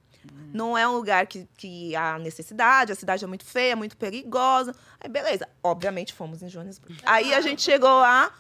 [0.53, 4.75] Não é um lugar que, que há necessidade, a cidade é muito feia, muito perigosa.
[5.01, 5.49] Aí, beleza.
[5.63, 7.01] Obviamente fomos em Joanesburgo.
[7.05, 8.33] Aí a gente chegou lá,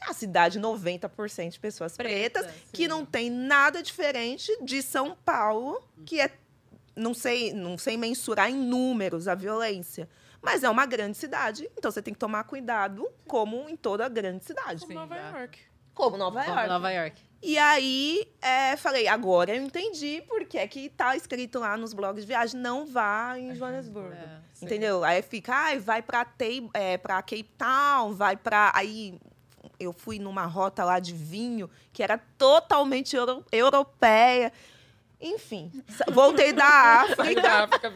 [0.00, 5.82] a cidade 90% de pessoas pretas, Pretas, que não tem nada diferente de São Paulo,
[6.04, 6.30] que é.
[6.94, 10.08] Não sei, não sei mensurar em números a violência.
[10.50, 14.44] Mas é uma grande cidade, então você tem que tomar cuidado, como em toda grande
[14.46, 14.80] cidade.
[14.80, 15.58] Como Nova York.
[15.92, 16.68] Como Nova Como York.
[16.70, 17.22] Nova York.
[17.42, 22.22] E aí, é, falei, agora eu entendi porque é que tá escrito lá nos blogs
[22.22, 24.14] de viagem, não vá em Joanesburgo.
[24.14, 24.40] É.
[24.62, 25.04] Entendeu?
[25.04, 28.72] Aí fica, ai, vai pra, Tei- é, pra Cape Town, vai pra.
[28.74, 29.20] Aí
[29.78, 34.50] eu fui numa rota lá de vinho que era totalmente euro- europeia.
[35.20, 35.72] Enfim,
[36.12, 37.42] voltei da África.
[37.42, 37.92] Da África?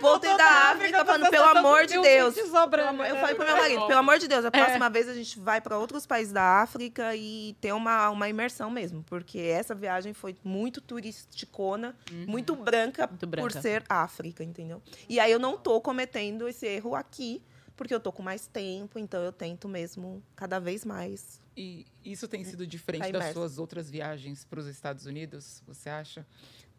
[0.00, 2.34] Voltei da África falando, pelo amor de Deus.
[2.34, 3.02] Sobrando.
[3.04, 5.60] Eu falei pro meu marido, pelo amor de Deus, a próxima vez a gente vai
[5.60, 9.04] para outros países da África e ter uma, uma imersão mesmo.
[9.04, 11.94] Porque essa viagem foi muito turisticona,
[12.26, 13.52] muito branca Muito branca.
[13.52, 14.82] por ser África, entendeu?
[15.08, 17.40] E aí eu não tô cometendo esse erro aqui,
[17.76, 21.40] porque eu tô com mais tempo, então eu tento mesmo cada vez mais.
[21.56, 25.88] E isso tem sido diferente Tá das suas outras viagens para os Estados Unidos, você
[25.88, 26.26] acha?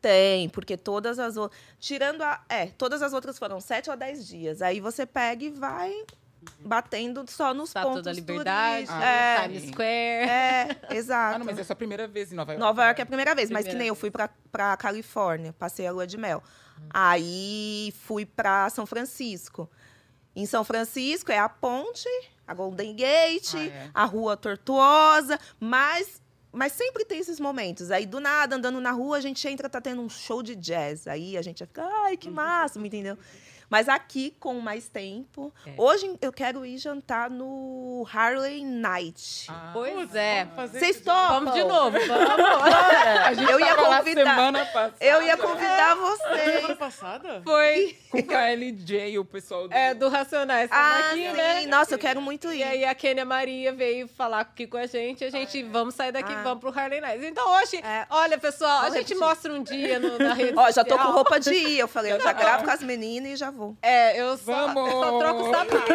[0.06, 1.60] Tem, porque todas as outras.
[1.80, 2.40] Tirando a.
[2.48, 4.62] É, todas as outras foram sete ou dez dias.
[4.62, 5.92] Aí você pega e vai
[6.60, 9.04] batendo só nos Estátua pontos da Liberdade, turísticos.
[9.04, 9.70] Ah, é, Times.
[9.70, 10.30] Square.
[10.30, 11.36] é, exato.
[11.36, 12.64] Ah, não, mas é a primeira vez em Nova York.
[12.64, 13.08] Nova York é a né?
[13.08, 16.18] primeira vez, mas que Primeira nem eu fui pra, pra Califórnia, passei a lua de
[16.18, 16.44] mel.
[16.92, 19.68] Aí fui pra São Francisco.
[20.36, 22.08] Em São Francisco é a ponte,
[22.46, 23.90] a Golden Gate, Ah, é.
[23.92, 26.22] a rua tortuosa, mas,
[26.56, 27.92] mas sempre tem esses momentos.
[27.92, 31.08] Aí do nada, andando na rua, a gente entra, tá tendo um show de jazz.
[31.08, 33.18] Aí a gente fica, ai, que máximo, entendeu?
[33.70, 35.54] Mas aqui, com mais tempo.
[35.66, 35.74] É.
[35.78, 39.48] Hoje eu quero ir jantar no Harley Night.
[39.50, 40.46] Ah, Pois é.
[40.56, 41.46] Vocês topam?
[41.46, 42.46] Vamos de novo, vamos.
[43.26, 44.04] A gente Eu ia convidar-
[44.36, 44.94] semana passada.
[45.02, 46.56] Eu ia convidar vocês.
[46.56, 47.42] Semana passada?
[47.44, 49.74] Foi Com o KLJ e o pessoal do...
[49.74, 50.70] é, do Racionais.
[50.72, 51.34] Ah, aqui, sim.
[51.34, 51.66] né?
[51.68, 52.64] Nossa, eu quero muito E ir.
[52.64, 55.24] aí a Kênia Maria veio falar aqui com a gente.
[55.24, 56.42] A gente, vamos sair daqui, Ah.
[56.44, 57.24] vamos pro Harley Nights.
[57.24, 58.06] Então hoje, É.
[58.10, 59.28] olha, pessoal, a Vamos gente repetir.
[59.28, 61.80] mostra um dia no, na rede Ó, já tô com roupa de ir.
[61.80, 63.52] Eu falei, eu já gravo com as meninas e já
[63.82, 64.92] É, eu só, Vamos!
[64.92, 65.92] eu só troco o sapato.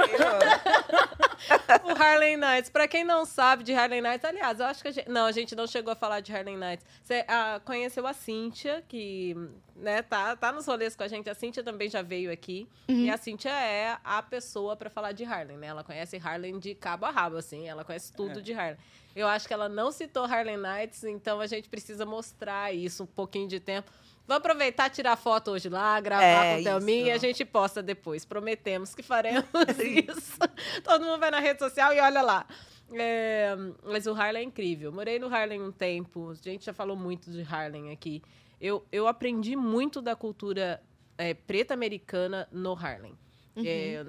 [1.85, 2.71] o Harley Nights.
[2.71, 5.09] Pra quem não sabe de Harley Nights, aliás, eu acho que a gente.
[5.09, 6.85] Não, a gente não chegou a falar de Harley Nights.
[7.03, 9.35] Você ah, conheceu a Cíntia, que
[9.77, 11.29] né, tá, tá nos rolês com a gente.
[11.31, 12.69] A Cíntia também já veio aqui.
[12.89, 15.69] E a Cíntia é a pessoa pra falar de Harley, né?
[15.69, 17.69] Ela conhece Harley de cabo a rabo, assim.
[17.69, 18.43] Ela conhece tudo É.
[18.43, 18.79] de Harley.
[19.15, 23.07] Eu acho que ela não citou Harley Nights, então a gente precisa mostrar isso um
[23.07, 23.91] pouquinho de tempo.
[24.31, 27.83] Vamos aproveitar, tirar foto hoje lá, gravar É, com o Thelminha e a gente posta
[27.83, 28.25] depois.
[28.25, 29.45] Prometemos que faremos
[29.83, 30.39] isso.
[30.85, 32.47] Todo mundo vai na rede social e olha lá.
[32.93, 34.93] É, mas o Harlem é incrível.
[34.93, 36.31] Morei no Harlem um tempo.
[36.31, 38.23] A gente já falou muito de Harlem aqui.
[38.61, 40.81] Eu, eu aprendi muito da cultura
[41.19, 43.19] é, preta americana no Harlem.
[43.57, 44.07] É,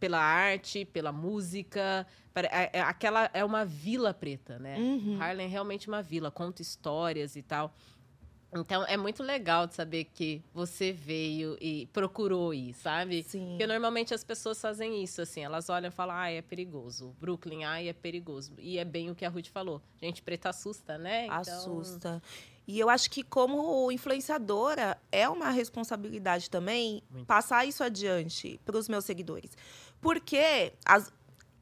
[0.00, 2.04] pela arte, pela música.
[2.34, 4.76] É- é- aquela é uma vila preta, né?
[4.78, 5.16] Uhum.
[5.20, 7.72] Harlem é realmente uma vila, conta histórias e tal.
[8.52, 13.22] Então é muito legal de saber que você veio e procurou ir, sabe?
[13.22, 13.50] Sim.
[13.50, 17.14] Porque normalmente as pessoas fazem isso, assim, elas olham e falam, ah, é perigoso.
[17.20, 18.52] Brooklyn, ai, é perigoso.
[18.58, 19.80] E é bem o que a Ruth falou.
[20.02, 21.26] Gente preta assusta, né?
[21.26, 22.22] Então, Assusta.
[22.66, 27.26] E eu acho que, como influenciadora, é uma responsabilidade também Muito.
[27.26, 29.56] passar isso adiante para os meus seguidores.
[30.00, 31.12] Porque as-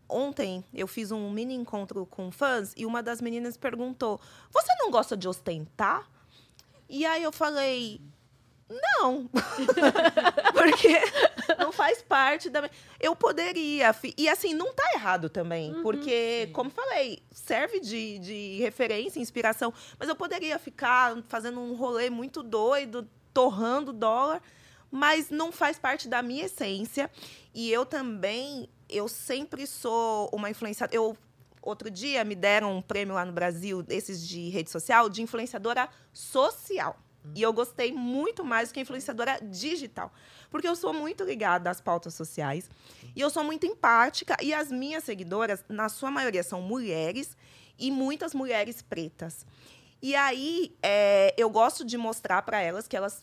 [0.09, 4.21] ontem eu fiz um mini encontro com fãs e uma das meninas perguntou:
[4.51, 6.09] Você não gosta de ostentar?
[6.89, 8.01] E aí eu falei.
[8.71, 9.31] Não,
[10.53, 11.01] porque
[11.59, 12.69] não faz parte da.
[13.01, 13.95] Eu poderia.
[14.17, 15.75] E assim, não tá errado também.
[15.75, 16.53] Uhum, porque, sim.
[16.53, 19.73] como falei, serve de, de referência, inspiração.
[19.99, 24.43] Mas eu poderia ficar fazendo um rolê muito doido, torrando dólar,
[24.91, 27.11] mas não faz parte da minha essência.
[27.55, 30.95] E eu também, eu sempre sou uma influenciadora.
[30.95, 31.17] Eu,
[31.69, 35.89] outro dia me deram um prêmio lá no Brasil, esses de rede social, de influenciadora
[36.13, 36.99] social.
[37.35, 40.13] E eu gostei muito mais do que influenciadora digital.
[40.51, 42.71] Porque eu sou muito ligada às pautas sociais.
[43.15, 44.37] E eu sou muito empática.
[44.41, 47.37] E as minhas seguidoras, na sua maioria, são mulheres.
[47.79, 49.45] E muitas mulheres pretas.
[50.01, 53.23] E aí, é, eu gosto de mostrar para elas que elas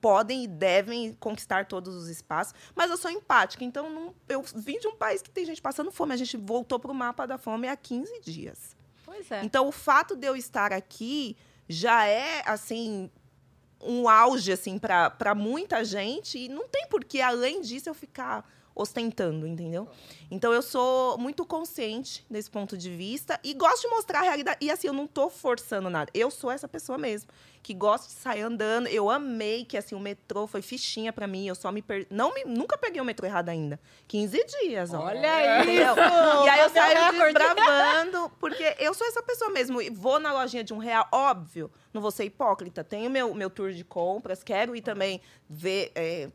[0.00, 4.78] podem e devem conquistar todos os espaços, mas eu sou empática, então não- eu vim
[4.78, 7.38] de um país que tem gente passando fome, a gente voltou para o mapa da
[7.38, 8.76] fome há 15 dias.
[9.04, 9.42] Pois é.
[9.44, 11.36] Então, o fato de eu estar aqui
[11.68, 13.10] já é, assim,
[13.80, 16.38] um auge, assim, para muita gente.
[16.38, 19.88] E não tem por que, além disso, eu ficar ostentando, entendeu?
[20.30, 24.58] Então, eu sou muito consciente desse ponto de vista e gosto de mostrar a realidade.
[24.60, 26.10] E, assim, eu não tô forçando nada.
[26.14, 27.30] Eu sou essa pessoa mesmo,
[27.62, 28.86] que gosta de sair andando.
[28.86, 31.48] Eu amei que, assim, o metrô foi fichinha para mim.
[31.48, 31.82] Eu só me...
[31.82, 32.06] Per...
[32.10, 32.44] Não me...
[32.44, 33.80] Nunca peguei o metrô errado ainda.
[34.06, 35.00] 15 dias, ó.
[35.00, 35.62] Olha aí.
[35.62, 35.94] Entendeu?
[35.96, 39.80] E aí eu saio desbravando, porque eu sou essa pessoa mesmo.
[39.80, 42.84] E Vou na lojinha de um real, óbvio, não vou ser hipócrita.
[42.84, 45.90] Tenho meu, meu tour de compras, quero ir também ver.
[45.94, 46.28] é,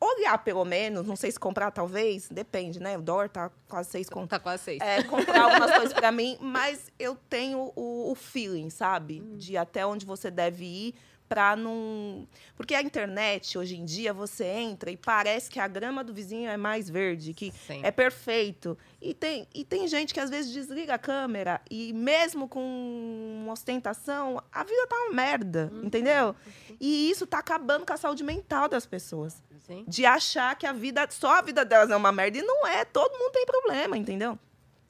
[0.00, 2.96] olhar pelo menos, não sei se comprar, talvez, depende, né?
[2.96, 4.30] O dólar tá quase seis contas.
[4.30, 4.80] Tá quase seis.
[4.80, 9.20] É, comprar algumas coisas pra mim, mas eu tenho o, o feeling, sabe?
[9.20, 9.36] Hum.
[9.36, 10.94] De até onde você deve ir
[11.28, 12.26] pra não.
[12.56, 16.48] Porque a internet, hoje em dia, você entra e parece que a grama do vizinho
[16.48, 17.80] é mais verde, que Sim.
[17.82, 18.76] é perfeito.
[19.00, 24.42] E tem, e tem gente que às vezes desliga a câmera e mesmo com ostentação,
[24.52, 25.84] a vida tá uma merda, Uhum.
[25.84, 26.34] entendeu?
[26.80, 29.42] E isso tá acabando com a saúde mental das pessoas.
[29.66, 29.84] Sim.
[29.86, 32.38] De achar que a vida, só a vida delas é uma merda.
[32.38, 34.38] E não é, todo mundo tem problema, entendeu?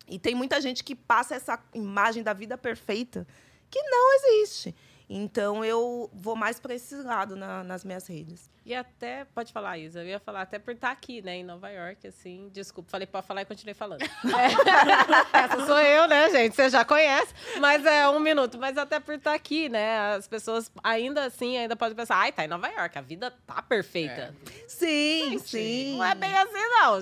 [0.07, 3.27] E tem muita gente que passa essa imagem da vida perfeita
[3.71, 4.75] que não existe.
[5.09, 8.51] Então eu vou mais para esse lado na- nas minhas redes.
[8.69, 11.71] E até, pode falar, Isa, eu ia falar até por estar aqui, né, em Nova
[11.71, 14.03] York, assim, desculpa, falei pra falar e continuei falando.
[14.03, 14.09] É,
[15.33, 19.15] essa sou eu, né, gente, você já conhece, mas é um minuto, mas até por
[19.15, 22.99] estar aqui, né, as pessoas ainda assim, ainda podem pensar, ai, tá em Nova York,
[22.99, 24.35] a vida tá perfeita.
[24.67, 25.97] Sim, sim.
[25.97, 27.01] Não é bem assim, não,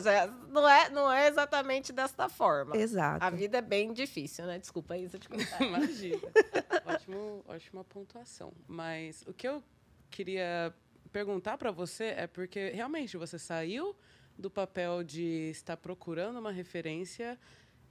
[0.49, 2.77] não é, não é exatamente desta forma.
[2.77, 3.25] Exato.
[3.25, 5.61] A vida é bem difícil, né, desculpa, Isa, te contar.
[5.61, 6.21] Imagina.
[6.87, 8.53] Ótimo, ótima pontuação.
[8.69, 9.61] Mas o que eu
[10.09, 10.73] queria
[11.13, 13.95] perguntar para você é porque realmente você saiu
[14.39, 17.39] do papel de estar procurando uma referência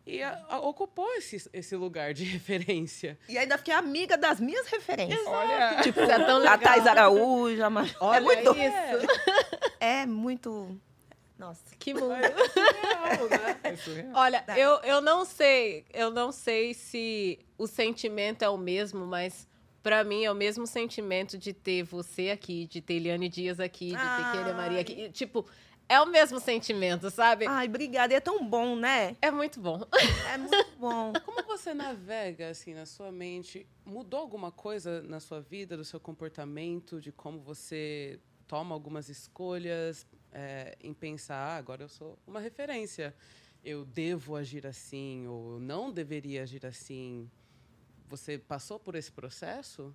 [0.05, 3.17] e a- a- ocupou esse, esse lugar de referência.
[3.27, 5.25] E ainda fiquei amiga das minhas referências.
[5.25, 6.59] Olha, Tipo, é tão A legal.
[6.59, 7.87] Thais Araújo, a Mar...
[7.99, 9.07] Olha é muito, isso.
[9.79, 10.79] é muito
[11.39, 11.63] Nossa.
[11.79, 12.13] Que mundo.
[12.13, 13.59] É surreal, né?
[13.63, 14.11] É surreal.
[14.13, 19.47] Olha, eu, eu não sei, eu não sei se o sentimento é o mesmo, mas
[19.85, 23.89] pra mim é o mesmo sentimento de ter você aqui, de ter Eliane Dias aqui,
[23.89, 24.93] de ter Kélia Maria aqui.
[24.93, 25.45] E, Tipo,
[25.87, 27.45] é o mesmo sentimento, sabe?
[27.45, 28.11] Ai, obrigada.
[28.11, 29.15] E é tão bom, né?
[29.21, 29.79] É muito bom.
[30.33, 31.13] É muito bom.
[31.23, 33.67] Como você navega, assim, na sua mente?
[33.85, 40.07] Mudou alguma coisa na sua vida, do seu comportamento, de como você toma algumas escolhas
[40.31, 43.15] é, em pensar, ah, agora eu sou uma referência.
[43.63, 47.29] Eu devo agir assim, ou eu não deveria agir assim.
[48.09, 49.93] Você passou por esse processo?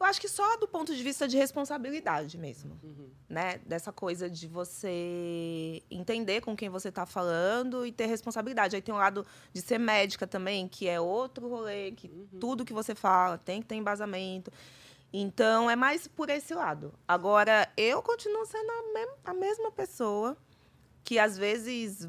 [0.00, 3.10] Eu acho que só do ponto de vista de responsabilidade mesmo, Uhum.
[3.28, 3.58] né?
[3.66, 8.76] Dessa coisa de você entender com quem você está falando e ter responsabilidade.
[8.76, 12.38] Aí tem o lado de ser médica também, que é outro rolê, que Uhum.
[12.38, 14.52] tudo que você fala tem que ter embasamento.
[15.12, 16.92] Então, é mais por esse lado.
[17.08, 20.36] Agora, eu continuo sendo a, mem- a mesma pessoa
[21.02, 22.06] que, às vezes...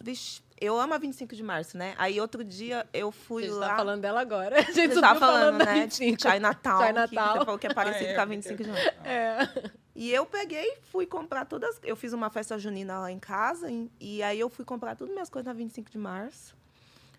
[0.00, 1.94] Vixe, eu amo a 25 de março, né?
[1.98, 3.70] Aí, outro dia, eu A fui gente lá...
[3.70, 4.56] tá falando dela agora.
[4.66, 5.80] A gente tava falando, da né?
[5.86, 6.22] 25.
[6.22, 6.86] Chinatown.
[6.86, 7.08] Chinatown.
[7.08, 8.88] Que você falou que é parecido Ah, é, com a porque- 25 de março.
[9.04, 9.70] É.
[9.94, 11.78] E eu peguei e fui comprar todas.
[11.82, 13.70] Eu fiz uma festa junina lá em casa.
[13.70, 16.56] e- E aí eu fui comprar todas minhas coisas na 25 de março.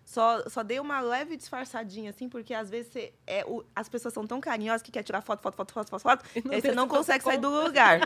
[0.04, 4.12] Só, só dei uma leve disfarçadinha, assim, porque às vezes você, é, o- as pessoas
[4.12, 6.24] são tão carinhosas que quer tirar foto, foto, foto, foto, foto, foto.
[6.34, 8.00] E aí você não consegue sair do lugar.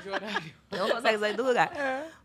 [0.71, 1.71] Não consegue sair do lugar.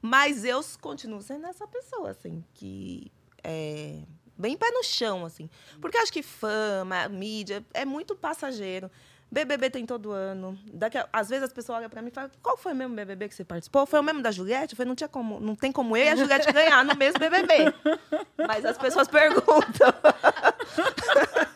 [0.01, 3.11] Mas eu continuo sendo essa pessoa, assim, que
[3.43, 3.99] é
[4.37, 5.49] bem pé no chão, assim.
[5.81, 8.91] Porque acho que fama, mídia, é muito passageiro.
[9.31, 10.57] BBB tem todo ano.
[10.71, 12.95] Daqui a- às vezes as pessoas olham pra mim e falam, qual foi o mesmo
[12.95, 13.85] BBB que você participou?
[13.85, 14.73] Foi o mesmo da Juliette?
[14.73, 17.19] Eu falei, não, tinha como, não tem como eu e a Juliette ganhar no mesmo
[17.19, 17.73] BBB.
[18.47, 19.93] Mas as pessoas perguntam.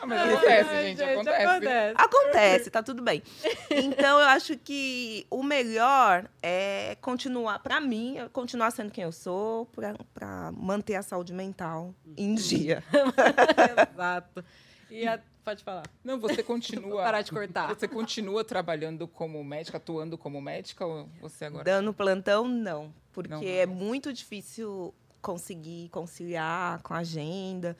[0.00, 1.94] Ah, mas acontece, Ai, gente, acontece.
[1.96, 3.22] Acontece, tá tudo bem.
[3.70, 9.66] Então, eu acho que o melhor é continuar, pra mim, continuar sendo quem eu sou,
[9.66, 12.82] pra, pra manter a saúde mental em dia.
[13.92, 14.44] Exato.
[14.90, 15.84] E a- Pode falar.
[16.04, 16.90] Não, você continua.
[16.90, 17.68] Vou parar de cortar.
[17.74, 21.64] Você continua trabalhando como médica, atuando como médica ou você agora?
[21.64, 22.92] Dando plantão, não.
[23.14, 23.42] Porque Não.
[23.42, 24.92] é muito difícil
[25.22, 27.74] conseguir conciliar com a agenda.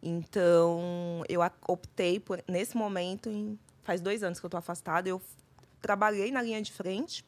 [0.00, 5.08] Então, eu a- optei por, nesse momento, em- faz dois anos que eu estou afastada,
[5.08, 5.20] eu
[5.82, 7.24] trabalhei na linha de frente,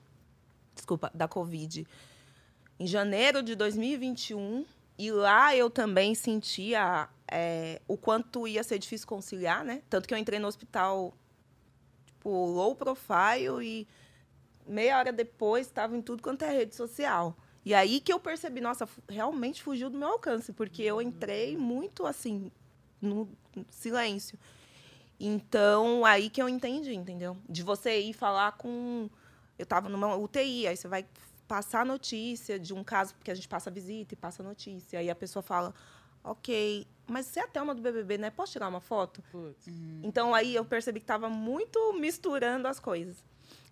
[0.73, 1.85] desculpa, da Covid,
[2.79, 4.65] em janeiro de 2021.
[4.97, 9.83] E lá eu também sentia é, o quanto ia ser difícil conciliar, né?
[9.89, 11.15] Tanto que eu entrei no hospital,
[12.07, 13.89] tipo, low profile e
[14.67, 17.37] meia hora depois estava em tudo quanto é rede social.
[17.65, 22.07] E aí que eu percebi, nossa, realmente fugiu do meu alcance, porque eu entrei muito
[22.07, 22.51] assim,
[23.01, 23.29] no
[23.69, 24.39] silêncio.
[25.19, 27.37] Então, aí que eu entendi, entendeu?
[27.49, 29.11] De você ir falar com.
[29.59, 31.07] Eu estava numa UTI, aí você vai
[31.47, 34.99] passar notícia de um caso, porque a gente passa visita e passa notícia.
[34.99, 35.75] Aí a pessoa fala,
[36.25, 38.31] ok, mas você é a Thelma do BBB, né?
[38.31, 39.23] Posso tirar uma foto?
[39.31, 39.67] Putz.
[40.03, 43.17] Então aí eu percebi que estava muito misturando as coisas.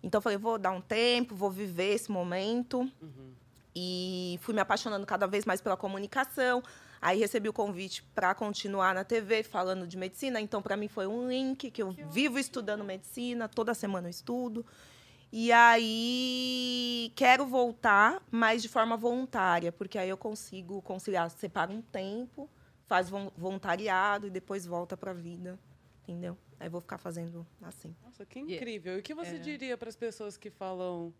[0.03, 2.79] Então eu falei, vou dar um tempo, vou viver esse momento.
[3.01, 3.33] Uhum.
[3.75, 6.63] E fui me apaixonando cada vez mais pela comunicação.
[7.01, 10.41] Aí recebi o convite para continuar na TV falando de medicina.
[10.41, 14.65] Então, para mim, foi um link que eu vivo estudando medicina, toda semana eu estudo.
[15.31, 21.81] E aí quero voltar, mas de forma voluntária, porque aí eu consigo conciliar, separa um
[21.83, 22.49] tempo,
[22.89, 25.57] faz voluntariado e depois volta para a vida,
[26.03, 26.35] entendeu?
[26.59, 27.95] Aí vou ficar fazendo assim.
[28.03, 28.97] Nossa, que E- incrível.
[28.97, 29.39] E o que você é.
[29.39, 31.13] diria para as pessoas que falam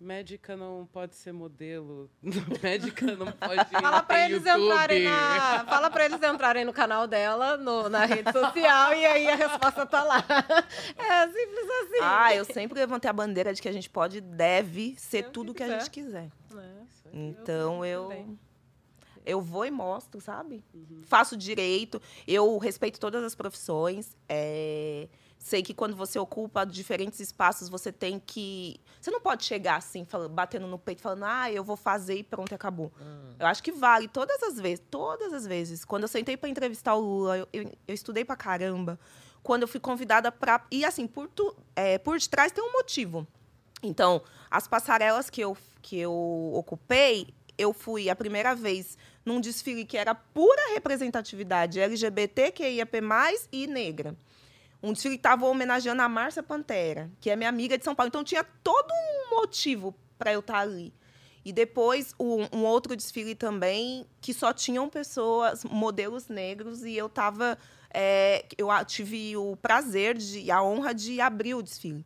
[0.00, 2.08] médica não pode ser modelo,
[2.62, 4.64] médica não pode Fala eles YouTube.
[4.66, 5.64] entrarem na.
[5.64, 9.84] Fala pra eles entrarem no canal dela, no- na rede social, e aí a resposta
[9.84, 10.24] tá lá.
[10.96, 11.98] É simples assim.
[12.00, 15.24] Ah, eu sempre levantei a bandeira de que a gente pode deve ser É o
[15.24, 16.30] que tudo que a gente quiser.
[16.56, 16.78] É.
[17.12, 18.38] Então eu também.
[19.28, 20.64] Eu vou e mostro, sabe?
[20.74, 21.02] Uhum.
[21.04, 24.16] Faço direito, eu respeito todas as profissões.
[24.28, 25.08] é,
[25.38, 28.80] Sei que quando você ocupa diferentes espaços, você tem que.
[29.00, 32.24] Você não pode chegar assim, falando, batendo no peito, falando, ah, eu vou fazer e
[32.24, 32.92] pronto, acabou.
[33.38, 35.84] Eu acho que vale todas as vezes, todas as vezes.
[35.84, 38.98] Quando eu sentei para entrevistar o Lula, eu, eu, eu estudei pra caramba.
[39.40, 40.66] Quando eu fui convidada para.
[40.72, 43.24] E assim, por, tu, é, por detrás tem um motivo.
[43.80, 44.20] Então,
[44.50, 48.98] as passarelas que eu, que eu ocupei, eu fui a primeira vez
[49.28, 52.96] num desfile que era pura representatividade LGBT, QIAP+,
[53.52, 54.16] e negra.
[54.82, 58.08] Um desfile que estava homenageando a Márcia Pantera, que é minha amiga de São Paulo.
[58.08, 60.94] Então, tinha todo um motivo para eu estar ali.
[61.44, 67.08] E depois, um, um outro desfile também, que só tinham pessoas, modelos negros, e eu
[67.08, 67.58] tava...
[67.92, 72.04] é, eu tive o prazer de, a honra de abrir o desfile.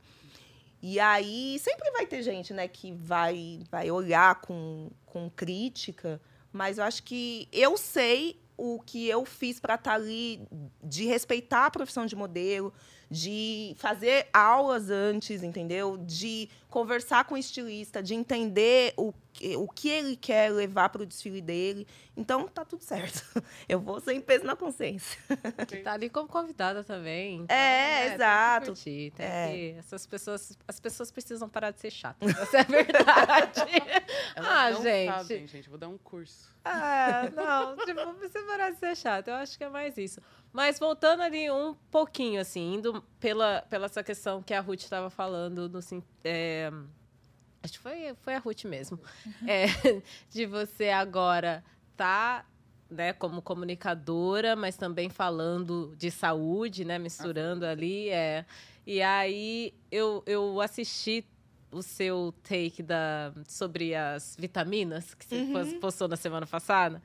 [0.82, 6.20] E aí sempre vai ter gente, né, que vai, vai olhar com, com crítica,
[6.52, 10.46] mas eu acho que eu sei o que eu fiz para estar tá ali,
[10.82, 12.72] de respeitar a profissão de modelo,
[13.12, 15.98] de fazer aulas antes, entendeu?
[15.98, 21.02] De conversar com o estilista, de entender o que, o que ele quer levar para
[21.02, 21.86] o desfile dele.
[22.16, 23.22] Então, tá tudo certo.
[23.68, 25.20] Eu vou sem peso na consciência.
[25.84, 27.40] Tá ali como convidada também.
[27.40, 28.66] Então, é, é, exato.
[28.66, 29.48] Tem que curtir, tem é.
[29.48, 32.30] que, essas pessoas, as pessoas precisam parar de ser chatas.
[32.30, 33.60] Essa é a verdade.
[34.36, 35.12] ah, não gente.
[35.12, 35.68] Sabem, gente.
[35.68, 36.50] Vou dar um curso.
[36.64, 39.28] Ah, não, tipo, precisa parar de ser chato.
[39.28, 40.22] Eu acho que é mais isso.
[40.52, 45.08] Mas voltando ali um pouquinho, assim, indo pela, pela essa questão que a Ruth estava
[45.08, 45.80] falando, no,
[46.22, 46.70] é,
[47.62, 49.48] acho que foi, foi a Ruth mesmo, uhum.
[49.48, 49.66] é,
[50.28, 51.64] de você agora
[51.96, 52.44] tá
[52.90, 58.44] né, como comunicadora, mas também falando de saúde, né, misturando ali, é.
[58.86, 61.24] E aí eu, eu assisti
[61.70, 65.80] o seu take da, sobre as vitaminas que você uhum.
[65.80, 67.02] postou na semana passada.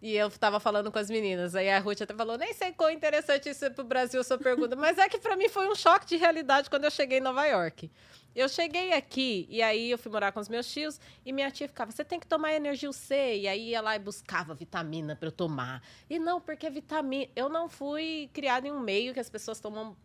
[0.00, 1.54] E eu tava falando com as meninas.
[1.54, 4.76] Aí a Ruth até falou: nem sei quão interessante isso é pro Brasil, sua pergunta.
[4.76, 7.44] Mas é que para mim foi um choque de realidade quando eu cheguei em Nova
[7.46, 7.90] York.
[8.34, 11.66] Eu cheguei aqui e aí eu fui morar com os meus tios e minha tia
[11.66, 13.38] ficava: você tem que tomar energia C.
[13.38, 15.82] E aí ia lá e buscava vitamina para eu tomar.
[16.10, 17.30] E não, porque vitamina.
[17.34, 19.96] Eu não fui criada em um meio que as pessoas tomam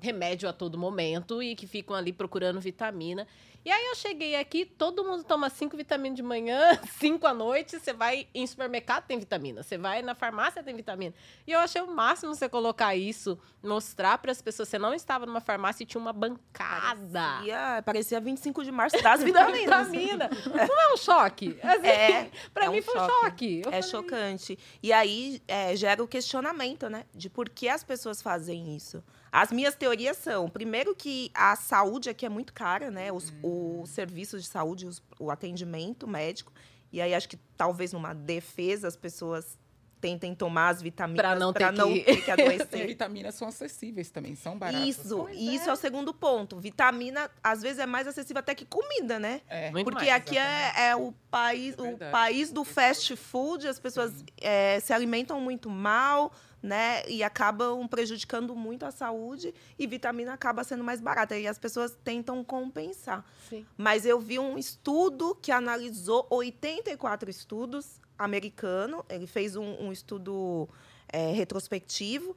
[0.00, 3.26] remédio a todo momento e que ficam ali procurando vitamina.
[3.66, 7.80] E aí eu cheguei aqui, todo mundo toma cinco vitaminas de manhã, cinco à noite.
[7.80, 9.60] Você vai em supermercado, tem vitamina.
[9.60, 11.12] Você vai na farmácia, tem vitamina.
[11.44, 14.68] E eu achei o máximo você colocar isso, mostrar para as pessoas.
[14.68, 17.10] Você não estava numa farmácia e tinha uma bancada.
[17.10, 19.88] Parecia, parecia 25 de março das vitaminas.
[19.88, 20.30] vitamina.
[20.46, 21.58] Não é um choque?
[21.60, 22.30] Assim, é.
[22.54, 23.60] Para é mim um foi um choque.
[23.62, 23.82] é falei...
[23.82, 24.58] chocante.
[24.80, 27.04] E aí é, gera o questionamento, né?
[27.12, 29.02] De por que as pessoas fazem isso.
[29.36, 33.12] As minhas teorias são, primeiro que a saúde aqui é muito cara, né?
[33.12, 33.82] Os, hum.
[33.82, 36.50] O serviço de saúde, os, o atendimento médico.
[36.90, 39.58] E aí acho que talvez numa defesa as pessoas
[40.00, 42.00] tentem tomar as vitaminas para não, ter, não que...
[42.00, 42.84] ter que adoecer.
[42.84, 44.88] e vitaminas são acessíveis também, são baratas.
[44.88, 45.68] Isso, pois isso é.
[45.68, 45.72] é.
[45.72, 46.58] o segundo ponto.
[46.58, 49.42] Vitamina, às vezes, é mais acessível até que comida, né?
[49.50, 49.70] É.
[49.70, 53.78] Muito Porque mais, aqui é, é, o país, é o país do fast food, as
[53.78, 56.32] pessoas é, se alimentam muito mal,
[56.62, 57.08] né?
[57.08, 61.38] E acabam prejudicando muito a saúde e vitamina acaba sendo mais barata.
[61.38, 63.24] E as pessoas tentam compensar.
[63.48, 63.64] Sim.
[63.76, 69.04] Mas eu vi um estudo que analisou 84 estudos americano.
[69.08, 70.68] Ele fez um, um estudo
[71.08, 72.36] é, retrospectivo.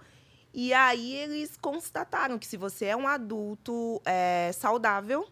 [0.53, 5.27] E aí eles constataram que se você é um adulto é, saudável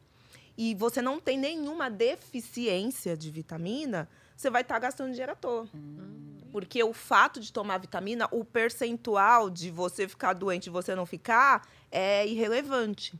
[0.57, 5.35] e você não tem nenhuma deficiência de vitamina, você vai estar tá gastando dinheiro à
[5.35, 5.67] toa.
[5.73, 6.36] Hum.
[6.57, 11.05] Porque o fato de tomar vitamina, o percentual de você ficar doente e você não
[11.05, 13.13] ficar, é irrelevante.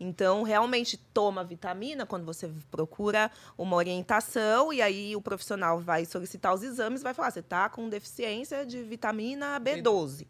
[0.00, 6.52] Então, realmente, toma vitamina quando você procura uma orientação, e aí o profissional vai solicitar
[6.52, 10.26] os exames vai falar: você está com deficiência de vitamina B12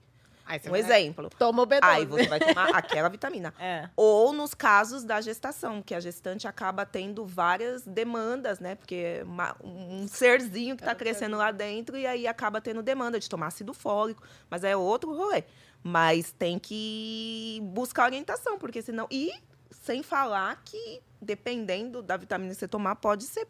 [0.69, 1.31] um exemplo.
[1.39, 1.81] Toma o B12.
[1.83, 3.53] Aí você vai tomar aquela vitamina.
[3.63, 3.89] É.
[3.95, 8.75] Ou nos casos da gestação, que a gestante acaba tendo várias demandas, né?
[8.75, 13.29] Porque uma, um serzinho que está crescendo lá dentro e aí acaba tendo demanda de
[13.29, 14.23] tomar ácido fólico.
[14.51, 15.45] Mas é outro rolê.
[15.83, 19.07] Mas tem que buscar orientação, porque senão.
[19.11, 19.33] E
[19.71, 23.47] sem falar que, dependendo da vitamina que você tomar, pode ser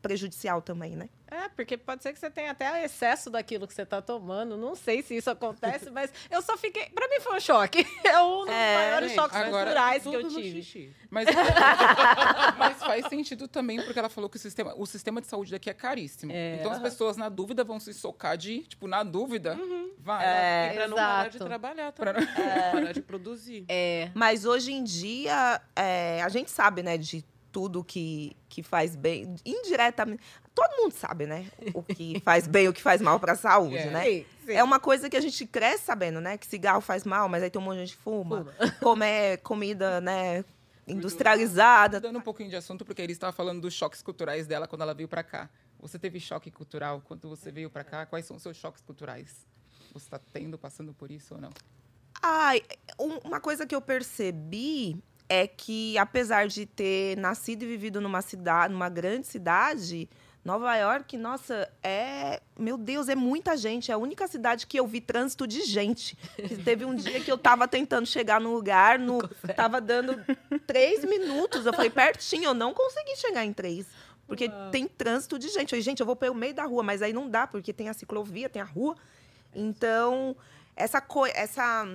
[0.00, 1.08] prejudicial também, né?
[1.32, 4.54] É, porque pode ser que você tenha até excesso daquilo que você está tomando.
[4.58, 6.90] Não sei se isso acontece, mas eu só fiquei.
[6.90, 7.86] Para mim foi um choque.
[8.04, 10.94] É um dos é, maiores gente, choques culturais que eu tive.
[11.08, 11.26] Mas,
[12.58, 15.70] mas, faz sentido também, porque ela falou que o sistema, o sistema de saúde daqui
[15.70, 16.32] é caríssimo.
[16.32, 16.56] É.
[16.56, 19.92] Então as pessoas, na dúvida, vão se socar de, tipo, na dúvida, uhum.
[19.98, 20.26] vai.
[20.26, 22.12] É, e pra não parar de trabalhar também.
[22.12, 22.72] Pra não...
[22.72, 23.64] parar de produzir.
[23.68, 24.10] É.
[24.14, 29.36] Mas hoje em dia, é, a gente sabe, né, de tudo que, que faz bem,
[29.44, 30.22] indiretamente.
[30.54, 31.46] Todo mundo sabe, né?
[31.72, 33.90] O que faz bem e o que faz mal para a saúde, é.
[33.90, 34.04] né?
[34.04, 34.52] Sim, sim.
[34.52, 36.36] É uma coisa que a gente cresce sabendo, né?
[36.36, 38.44] Que cigarro faz mal, mas aí tem um monte de gente que fuma.
[38.44, 38.72] fuma.
[38.80, 40.44] Comer comida, né?
[40.86, 42.00] Industrializada.
[42.00, 44.92] Dando um pouquinho de assunto, porque ele estava falando dos choques culturais dela quando ela
[44.92, 45.48] veio para cá.
[45.80, 48.04] Você teve choque cultural quando você veio para cá?
[48.04, 49.46] Quais são os seus choques culturais?
[49.92, 51.50] Você está tendo, passando por isso ou não?
[52.22, 52.62] Ai,
[52.98, 54.96] uma coisa que eu percebi
[55.28, 60.08] é que, apesar de ter nascido e vivido numa cidade, numa grande cidade,
[60.44, 62.40] Nova York, nossa, é.
[62.58, 63.92] Meu Deus, é muita gente.
[63.92, 66.16] É a única cidade que eu vi trânsito de gente.
[66.64, 70.16] Teve um dia que eu tava tentando chegar no lugar, no, tava dando
[70.66, 71.64] três minutos.
[71.64, 73.86] Eu falei, pertinho, eu não consegui chegar em três.
[74.26, 74.70] Porque Uau.
[74.70, 75.62] tem trânsito de gente.
[75.62, 77.88] Eu falei, gente, eu vou pelo meio da rua, mas aí não dá, porque tem
[77.88, 78.96] a ciclovia, tem a rua.
[79.54, 80.34] Então,
[80.74, 81.86] essa coisa, essa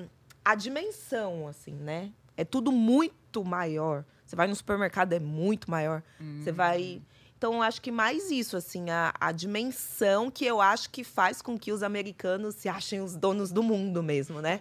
[0.45, 2.11] a dimensão, assim, né?
[2.37, 4.05] É tudo muito maior.
[4.25, 6.01] Você vai no supermercado, é muito maior.
[6.41, 7.01] Você vai.
[7.37, 11.57] Então, acho que mais isso, assim, a, a dimensão que eu acho que faz com
[11.57, 14.59] que os americanos se achem os donos do mundo mesmo, né?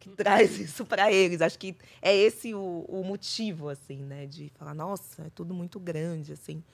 [0.00, 1.40] Que traz isso para eles.
[1.40, 4.26] Acho que é esse o, o motivo, assim, né?
[4.26, 6.64] De falar, nossa, é tudo muito grande, assim.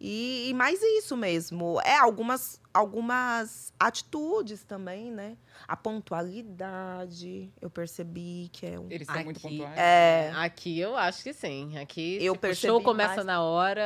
[0.00, 1.80] E, e mais isso mesmo.
[1.84, 5.36] É algumas, algumas atitudes também, né?
[5.66, 8.86] A pontualidade, eu percebi que é um.
[8.90, 9.76] Eles são muito Aqui, pontuais.
[9.78, 11.76] É, Aqui eu acho que sim.
[11.78, 13.82] Aqui Eu o show começa mais- na hora,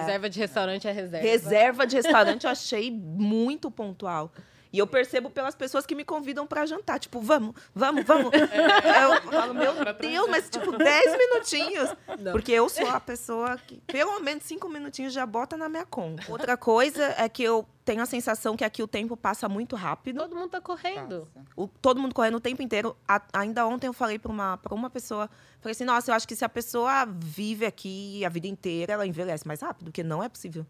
[0.00, 1.26] reserva de restaurante é reserva.
[1.26, 4.32] reserva de restaurante eu achei muito pontual.
[4.74, 6.98] E eu percebo pelas pessoas que me convidam para jantar.
[6.98, 8.30] Tipo, vamos, vamos, vamos.
[8.34, 11.94] Eu falo, meu Deus, mas tipo, 10 minutinhos.
[12.18, 12.32] Não.
[12.32, 16.24] Porque eu sou a pessoa que, pelo menos, cinco minutinhos já bota na minha conta.
[16.28, 20.18] Outra coisa é que eu tenho a sensação que aqui o tempo passa muito rápido.
[20.20, 21.28] Todo mundo tá correndo.
[21.56, 22.96] O- todo mundo correndo o tempo inteiro.
[23.06, 26.26] A- ainda ontem eu falei para uma, pra uma pessoa, falei assim, nossa, eu acho
[26.26, 30.20] que se a pessoa vive aqui a vida inteira, ela envelhece mais rápido, porque não
[30.22, 30.66] é possível.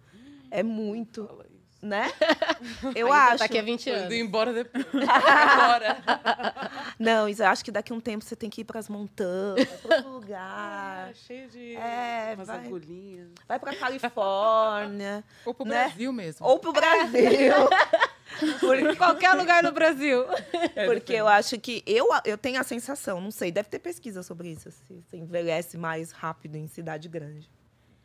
[0.51, 1.29] É muito.
[1.85, 2.11] Né?
[2.97, 3.39] Eu Ainda acho.
[3.39, 4.13] Tá aqui há 20 Tô indo anos.
[4.15, 4.85] embora depois.
[5.09, 5.97] Agora.
[6.99, 9.69] Não, eu acho que daqui a um tempo você tem que ir para as montanhas,
[9.83, 11.09] para outro lugar.
[11.11, 12.59] Ah, cheio de É, umas vai.
[12.67, 13.29] agulhinhas.
[13.47, 15.85] Vai para Califórnia Ou pro né?
[15.85, 16.47] Brasil mesmo.
[16.47, 17.53] ou para o Brasil.
[18.61, 20.25] Porque, Qualquer lugar no Brasil.
[20.75, 24.23] É, porque eu acho que eu, eu tenho a sensação, não sei, deve ter pesquisa
[24.25, 27.49] sobre isso, se você envelhece mais rápido em cidade grande.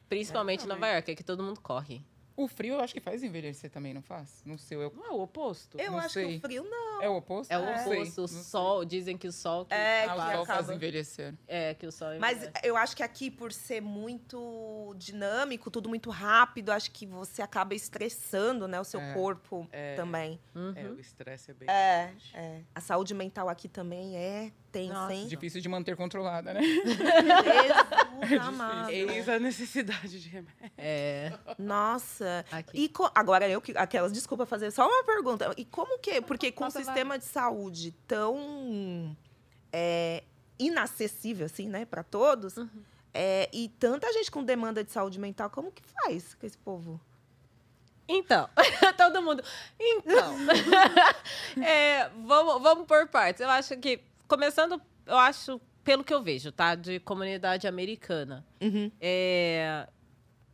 [0.07, 2.03] Principalmente em Nova York, é que todo mundo corre.
[2.42, 4.42] O frio eu acho que faz envelhecer também, não faz?
[4.46, 4.94] Não sei, eu...
[4.96, 5.78] Não é o oposto?
[5.78, 6.28] Eu Não acho sei.
[6.28, 7.02] que o frio não.
[7.02, 7.52] é o oposto?
[7.52, 8.44] É o oposto, o não sei.
[8.44, 8.86] sol.
[8.86, 9.66] Dizem que o sol.
[9.66, 11.34] Que É, Ah, que o sol faz acaba- envelhecer.
[11.48, 12.08] é, que o sol.
[12.18, 12.62] Mas envelhece.
[12.64, 17.74] eu acho que aqui, por ser muito dinâmico, tudo muito rápido, acho que você acaba
[17.76, 19.14] estressando, né, o seu É.
[19.14, 19.96] corpo É.
[19.96, 20.40] também.
[20.56, 20.74] Uhum.
[20.76, 21.70] É, o estresse é bem.
[21.70, 22.62] É, é.
[22.74, 25.13] A saúde mental aqui também é tensa, Nossa.
[25.13, 25.28] hein?
[25.28, 26.61] Difícil de manter controlada, né?
[26.61, 28.89] Jesus amado.
[28.89, 30.72] Eis a necessidade de remédio.
[30.78, 31.34] É.
[31.57, 32.45] Nossa.
[32.51, 32.84] Aqui.
[32.86, 35.51] E co- agora eu que aquelas, desculpa fazer só uma pergunta.
[35.57, 36.86] E como que, porque com o Passa, vai.
[36.86, 39.15] sistema de saúde tão
[39.74, 40.24] é,
[40.57, 42.70] inacessível assim, né, para todos, Uhum.
[43.13, 46.99] é, e tanta gente com demanda de saúde mental, como que faz com esse povo?
[48.11, 48.49] Então,
[48.97, 49.43] todo mundo.
[49.80, 50.36] Então,
[51.63, 53.39] é, vamos, vamos por partes.
[53.41, 56.75] Eu acho que, começando, eu acho, pelo que eu vejo, tá?
[56.75, 58.45] De comunidade americana.
[58.61, 58.89] Uhum.
[59.01, 59.89] É,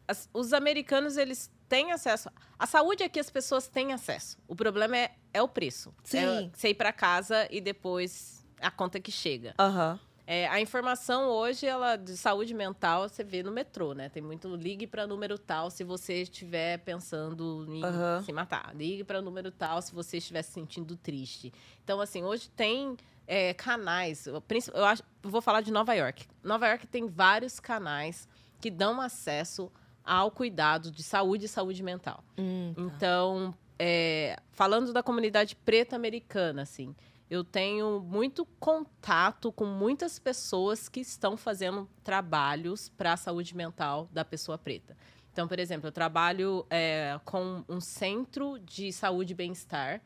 [0.07, 2.29] as- os americanos, eles têm acesso.
[2.57, 4.37] A saúde aqui as pessoas têm acesso.
[4.47, 5.93] O problema é, é o preço.
[6.03, 6.17] Sim.
[6.19, 9.53] É você ir para casa e depois a conta que chega.
[9.59, 9.99] Aham.
[10.27, 14.09] É, a informação hoje, ela de saúde mental, você vê no metrô, né?
[14.09, 18.23] Tem muito ligue para número tal se você estiver pensando em Aham.
[18.23, 18.75] se matar.
[18.75, 21.53] Ligue para número tal se você estiver se sentindo triste.
[21.83, 22.97] Então, assim, hoje tem
[23.27, 24.27] é, canais.
[24.27, 24.43] Eu,
[24.85, 26.25] acho, eu vou falar de Nova York.
[26.43, 28.27] Nova York tem vários canais
[28.59, 29.71] que dão acesso
[30.03, 32.23] ao cuidado de saúde e saúde mental.
[32.37, 36.95] Hum, Então, é, falando da comunidade preta americana, assim,
[37.29, 44.07] eu tenho muito contato com muitas pessoas que estão fazendo trabalhos para a saúde mental
[44.11, 44.95] da pessoa preta.
[45.33, 50.01] Então, por exemplo, eu trabalho é, com um centro de saúde e bem-estar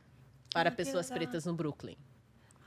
[0.52, 1.96] para Ah, pessoas pretas no Brooklyn.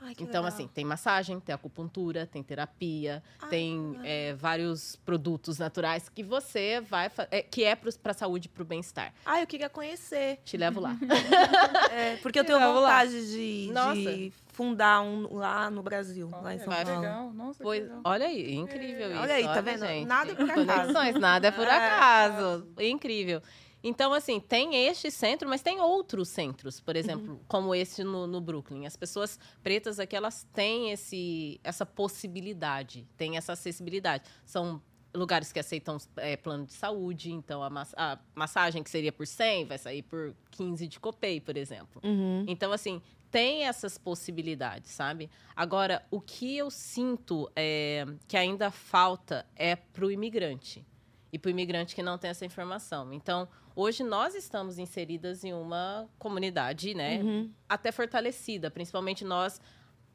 [0.03, 0.45] Ai, Então, legal.
[0.45, 6.81] assim, tem massagem, tem acupuntura, tem terapia, Ah, tem é, vários produtos naturais que você
[6.81, 7.09] vai...
[7.31, 9.13] é, que é para a saúde e para o bem-estar.
[9.25, 10.39] Ah, eu queria conhecer.
[10.43, 10.97] Te levo lá.
[11.91, 13.93] É, porque eu tenho vontade de, Nossa.
[13.95, 16.83] de fundar um lá no Brasil, lá em São Vai.
[16.85, 17.01] Paulo.
[17.01, 17.31] legal.
[17.33, 18.01] Nossa, Pois, legal.
[18.03, 19.19] olha aí, incrível isso.
[19.21, 19.79] Olha aí, tá vendo?
[19.85, 20.07] gente.
[20.07, 20.65] Nada é por acaso.
[20.93, 22.67] Conexões, nada é por É, acaso.
[22.79, 23.41] Incrível.
[23.83, 28.39] Então, assim, tem este centro, mas tem outros centros, por exemplo, como esse no, no
[28.39, 28.85] Brooklyn.
[28.85, 34.23] As pessoas pretas aqui, elas têm esse, essa possibilidade, têm essa acessibilidade.
[34.45, 34.81] São
[35.13, 39.65] lugares que aceitam é, plano de saúde, então a, a massagem que seria por 100
[39.65, 42.01] vai sair por 15 de copay, por exemplo.
[42.03, 42.45] Uhum.
[42.47, 45.29] Então, assim, tem essas possibilidades, sabe?
[45.55, 50.85] Agora, o que eu sinto é, que ainda falta é para o imigrante.
[51.33, 53.11] E para o imigrante que não tem essa informação.
[53.11, 57.23] Então, hoje nós estamos inseridas em uma comunidade, né?
[57.23, 57.51] Uhum.
[57.67, 59.59] Até fortalecida, principalmente nós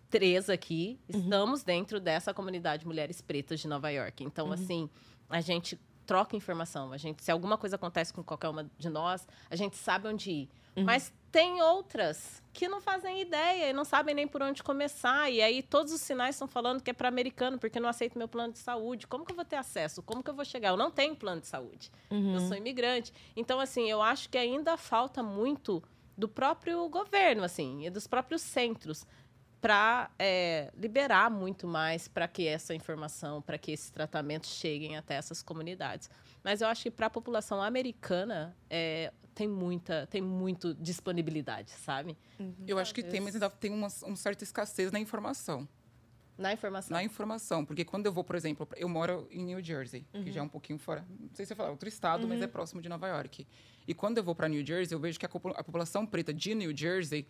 [0.09, 4.25] três aqui estamos dentro dessa comunidade Mulheres Pretas de Nova York.
[4.25, 4.89] Então, assim,
[5.29, 6.93] a gente troca informação.
[6.93, 10.31] A gente, se alguma coisa acontece com qualquer uma de nós, a gente sabe onde
[10.31, 10.49] ir.
[10.85, 15.31] Mas tem outras que não fazem ideia e não sabem nem por onde começar.
[15.31, 18.27] E aí todos os sinais estão falando que é para americano, porque não aceito meu
[18.29, 19.07] plano de saúde.
[19.07, 20.03] Como que eu vou ter acesso?
[20.03, 20.71] Como que eu vou chegar?
[20.71, 21.93] Eu não tenho plano de saúde.
[22.35, 23.13] Eu sou imigrante.
[23.37, 25.83] Então, assim, eu acho que ainda falta muito
[26.17, 29.07] do próprio governo, assim, e dos próprios centros
[29.61, 35.15] para é, liberar muito mais para que essa informação, para que esses tratamentos cheguem até
[35.15, 36.11] essas comunidades.
[36.43, 42.19] Mas eu acho que para a população americana é, tem muita, tem muito disponibilidade, sabe?
[42.67, 45.69] Eu acho que tem, mas ainda tem uma, uma certa escassez na informação.
[46.37, 46.97] Na informação.
[46.97, 47.65] Na informação.
[47.65, 50.49] Porque quando eu vou, por exemplo, eu moro em New Jersey, que já é um
[50.49, 51.07] pouquinho fora.
[51.21, 53.47] Não sei se eu falar outro estado, mas é próximo de Nova York.
[53.87, 56.57] E quando eu vou para New Jersey, eu vejo que a, a população preta de
[56.57, 57.25] New Jersey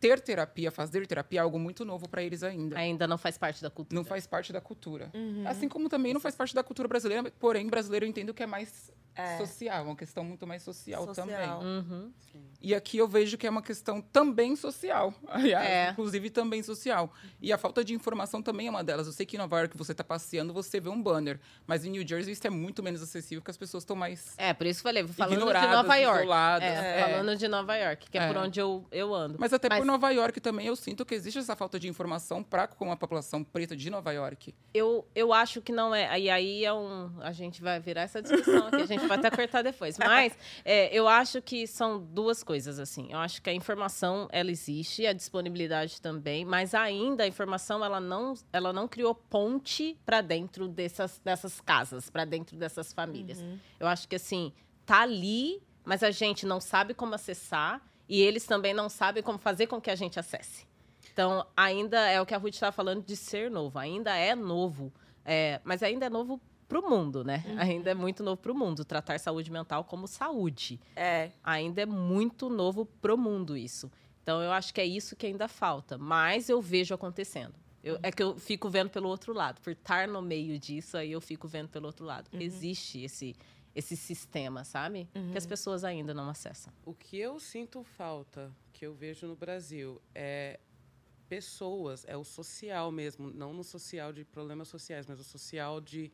[0.00, 2.78] ter terapia, fazer terapia é algo muito novo para eles ainda.
[2.78, 4.00] Ainda não faz parte da cultura.
[4.00, 5.12] Não faz parte da cultura.
[5.46, 8.46] Assim como também não faz parte da cultura brasileira, porém, brasileiro eu entendo que é
[8.46, 8.90] mais
[9.38, 11.26] social, uma questão muito mais social, Social.
[11.26, 11.48] também.
[11.50, 12.10] Uhum.
[12.60, 15.12] E aqui eu vejo que é uma questão também social.
[15.28, 15.90] Aliás, É.
[15.90, 17.12] inclusive também social.
[17.40, 19.06] E a falta de informação também é uma delas.
[19.06, 21.38] Eu sei que em Nova York você está passeando, você vê um banner.
[21.66, 24.34] Mas em New Jersey isso é muito menos acessível, porque as pessoas estão mais.
[24.38, 26.28] É, por isso que eu falei, falando de Nova York.
[26.62, 26.66] É,
[27.00, 27.04] é.
[27.10, 28.28] Falando de Nova York, que é, É.
[28.28, 29.36] por onde eu, eu ando.
[29.38, 32.42] Mas até Mas- por Nova York também eu sinto que existe essa falta de informação
[32.42, 34.54] para com a população preta de Nova York.
[34.72, 36.18] Eu, eu acho que não é.
[36.18, 37.10] E aí é um.
[37.20, 39.96] A gente vai virar essa discussão aqui, a gente vai até cortar depois.
[39.98, 43.12] Mas é, eu acho que são duas coisas, assim.
[43.12, 48.00] Eu acho que a informação, ela existe, a disponibilidade também, mas ainda a informação, ela
[48.00, 53.44] não, ela não criou ponte para dentro dessas, dessas casas, para dentro dessas famílias.
[53.78, 54.52] Eu acho que, assim,
[54.84, 59.38] tá ali, mas a gente não sabe como acessar e eles também não sabem como
[59.38, 60.66] fazer com que a gente acesse.
[61.12, 63.78] Então, ainda é o que a Ruth estava falando de ser novo.
[63.78, 64.92] Ainda é novo,
[65.24, 66.40] é, mas ainda é novo
[66.72, 67.44] para o mundo, né?
[67.58, 68.84] Ainda é muito novo para o mundo.
[68.84, 70.80] Tratar saúde mental como saúde.
[70.96, 71.30] É.
[71.44, 73.90] Ainda é muito novo para o mundo isso.
[74.22, 75.98] Então, eu acho que é isso que ainda falta.
[75.98, 77.54] Mas eu vejo acontecendo.
[77.84, 79.60] Eu- é que eu fico vendo pelo outro lado.
[79.60, 82.30] Por estar no meio disso, aí eu fico vendo pelo outro lado.
[82.32, 83.34] Existe esse,
[83.74, 85.08] esse sistema, sabe?
[85.32, 86.72] Que as pessoas ainda não acessam.
[86.86, 90.58] O que eu sinto falta, que eu vejo no Brasil, é
[91.28, 96.12] pessoas, é o social mesmo, não no social de problemas sociais, mas o social de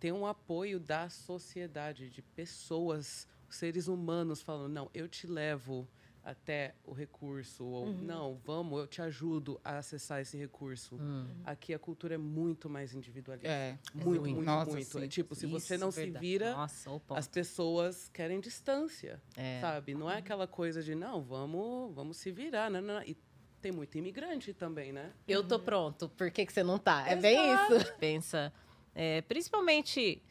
[0.00, 5.86] ter um apoio da sociedade, de pessoas, seres humanos falando, não, eu te levo
[6.22, 10.98] até o recurso, ou não, vamos, eu te ajudo a acessar esse recurso.
[11.44, 13.48] Aqui a cultura é muito mais individualista.
[13.48, 13.78] É.
[13.94, 14.34] Muito, muito.
[14.34, 14.98] muito, Nossa, muito.
[14.98, 15.04] sim.
[15.04, 16.26] É tipo, se você Isso, não se verdade.
[16.26, 19.60] vira, Nossa, as pessoas querem distância, É.
[19.60, 19.94] sabe?
[19.94, 22.80] Não é aquela coisa de, não, vamos, vamos se virar, né?
[23.06, 23.16] E
[23.60, 25.12] tem muito imigrante também, né?
[25.26, 27.06] Eu tô pronto, por que, que você não tá?
[27.08, 27.94] É bem isso.
[27.98, 28.52] Pensa,
[28.94, 30.22] é, principalmente,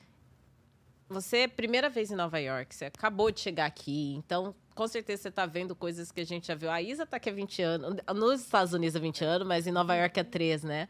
[1.07, 4.87] você é a primeira vez em Nova York, você acabou de chegar aqui, então com
[4.87, 6.71] certeza você tá vendo coisas que a gente já viu.
[6.71, 9.71] A Isa tá aqui há 20 anos, nos Estados Unidos há 20 anos, mas em
[9.71, 10.87] Nova York há 3, né?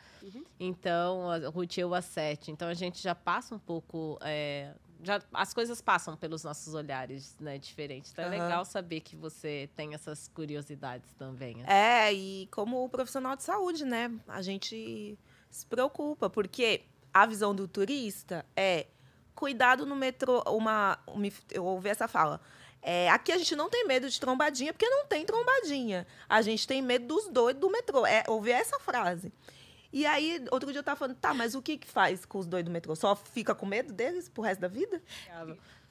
[0.59, 2.51] Então, a Ruth eu há 7.
[2.51, 4.19] Então a gente já passa um pouco.
[4.21, 7.57] é, já, as coisas passam pelos nossos olhares, né?
[7.57, 8.11] Diferentes.
[8.11, 8.43] Então é Aham.
[8.43, 11.63] legal saber que você tem essas curiosidades também.
[11.63, 11.71] assim.
[11.71, 14.11] É, e como profissional de saúde, né?
[14.27, 15.17] A gente
[15.49, 18.87] se preocupa, porque a visão do turista é
[19.35, 20.41] cuidado no metrô.
[20.47, 22.39] Uma, uma- eu ouvi essa fala.
[22.81, 26.07] É, aqui a gente não tem medo de trombadinha, porque não tem trombadinha.
[26.27, 28.05] A gente tem medo dos doidos do metrô.
[28.05, 29.31] É, ouvi essa frase.
[29.91, 32.45] E aí, outro dia eu tava falando, tá, mas o que que faz com os
[32.45, 32.95] doidos do metrô?
[32.95, 35.01] Só fica com medo deles pro resto da vida?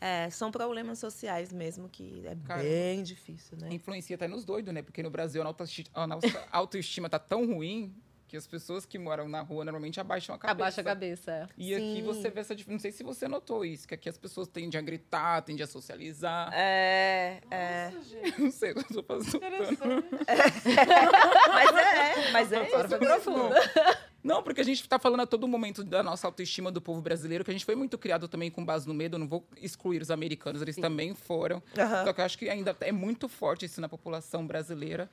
[0.01, 3.69] É, são problemas sociais mesmo, que é Cara, bem difícil, né?
[3.73, 4.83] Influencia até nos doidos, né?
[4.83, 7.93] Porque no Brasil a nossa autoestima tá tão ruim
[8.29, 10.63] que as pessoas que moram na rua normalmente abaixam a cabeça.
[10.63, 11.31] Abaixa a cabeça.
[11.33, 11.49] é.
[11.57, 12.03] E aqui Sim.
[12.03, 12.73] você vê essa diferença.
[12.75, 15.67] Não sei se você notou isso, que aqui as pessoas tendem a gritar, tendem a
[15.67, 16.51] socializar.
[16.55, 17.91] É, é.
[18.39, 19.41] Não sei, eu tô fazendo.
[21.49, 23.23] Mas é, mas é Agora isso foi mesmo.
[23.23, 23.55] profundo.
[24.23, 27.45] Não, porque a gente tá falando a todo momento da nossa autoestima do povo brasileiro,
[27.45, 29.15] que a gente foi muito criado também com base no medo.
[29.15, 31.63] Eu não vou excluir os americanos, eles também foram.
[31.77, 32.05] Aham.
[32.05, 35.09] Só que eu acho que ainda é muito forte isso na população brasileira,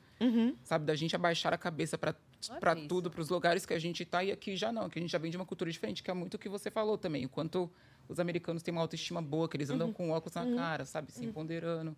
[0.63, 0.85] sabe?
[0.85, 2.15] Da gente abaixar a cabeça para
[2.59, 5.01] para tudo, para os lugares que a gente tá e aqui já não, que a
[5.01, 7.25] gente já vem de uma cultura diferente, que é muito o que você falou também.
[7.25, 7.71] O quanto
[8.07, 11.11] os americanos têm uma autoestima boa, que eles andam com óculos na cara, sabe?
[11.11, 11.95] Se empoderando.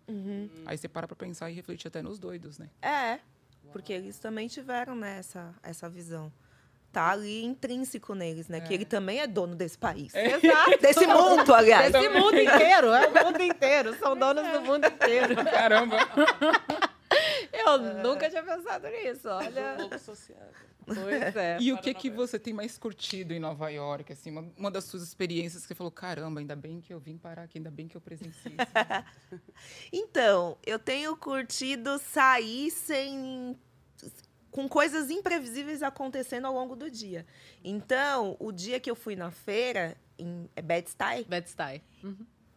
[0.64, 2.70] Aí você para pra pensar e reflete até nos doidos, né?
[2.80, 3.20] É,
[3.72, 6.32] porque eles também tiveram né, essa, essa visão.
[6.90, 8.60] Tá ali intrínseco neles, né?
[8.60, 10.12] Que ele também é dono desse país.
[10.14, 10.78] Exato.
[10.80, 11.92] Desse mundo, aliás.
[11.92, 13.94] Desse mundo inteiro, é o mundo inteiro.
[13.98, 15.36] São donos do mundo inteiro.
[15.36, 15.96] Caramba!
[17.52, 19.74] Eu nunca tinha pensado nisso, Um olha.
[19.78, 20.68] pouco sociável.
[20.86, 21.58] Pois é.
[21.60, 24.10] E o que que você tem mais curtido em Nova York?
[24.12, 27.18] Assim, uma, uma das suas experiências que você falou, caramba, ainda bem que eu vim
[27.18, 29.42] parar aqui, ainda bem que eu presenciei isso.
[29.92, 33.58] Então, eu tenho curtido sair sem.
[34.58, 37.24] Com coisas imprevisíveis acontecendo ao longo do dia.
[37.62, 41.80] Então, o dia que eu fui na feira, em é Bed-Stuy, Bed-Stuy.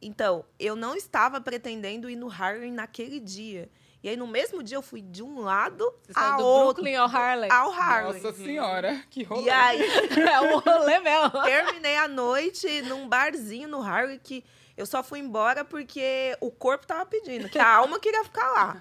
[0.01, 3.69] Então, eu não estava pretendendo ir no Harlem naquele dia.
[4.01, 6.73] E aí, no mesmo dia, eu fui de um lado Você ao do outro.
[6.81, 7.51] Brooklyn ao Harlem.
[7.51, 8.19] Ao Harlem.
[8.19, 9.43] Nossa senhora, que rolê.
[9.43, 9.81] E aí,
[10.27, 11.29] É um rolê mesmo.
[11.43, 14.43] terminei a noite num barzinho no Harlem que
[14.76, 18.78] eu só fui embora porque o corpo tava pedindo, que a alma queria ficar lá.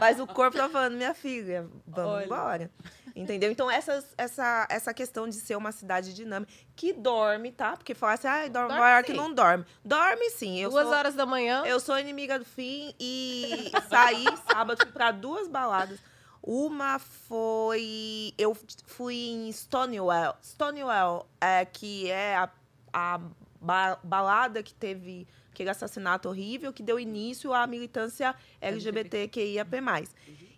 [0.00, 2.24] Mas o corpo tava falando, minha filha, vamos Olha.
[2.24, 2.70] embora.
[3.14, 3.50] Entendeu?
[3.50, 7.76] Então, essas, essa, essa questão de ser uma cidade dinâmica, que dorme, tá?
[7.76, 9.16] Porque falar assim, ah, Dorme Nova York sim.
[9.16, 9.64] não dorme.
[9.84, 10.58] Dorme sim.
[10.58, 11.62] Eu Duas sou, horas da manhã.
[11.66, 15.98] eu sou inimiga do fim e saí sábado pra duas baladas.
[16.42, 18.32] Uma foi.
[18.38, 18.56] Eu
[18.86, 20.36] fui em Stonewall.
[20.42, 22.48] Stonewall, é, que é a,
[22.92, 23.20] a
[23.60, 30.08] ba- balada que teve aquele assassinato horrível que deu início à militância LGBTQIAP+.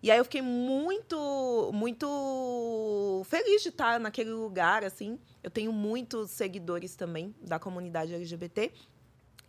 [0.02, 5.18] E aí eu fiquei muito, muito feliz de estar naquele lugar, assim.
[5.42, 8.72] Eu tenho muitos seguidores também da comunidade LGBT.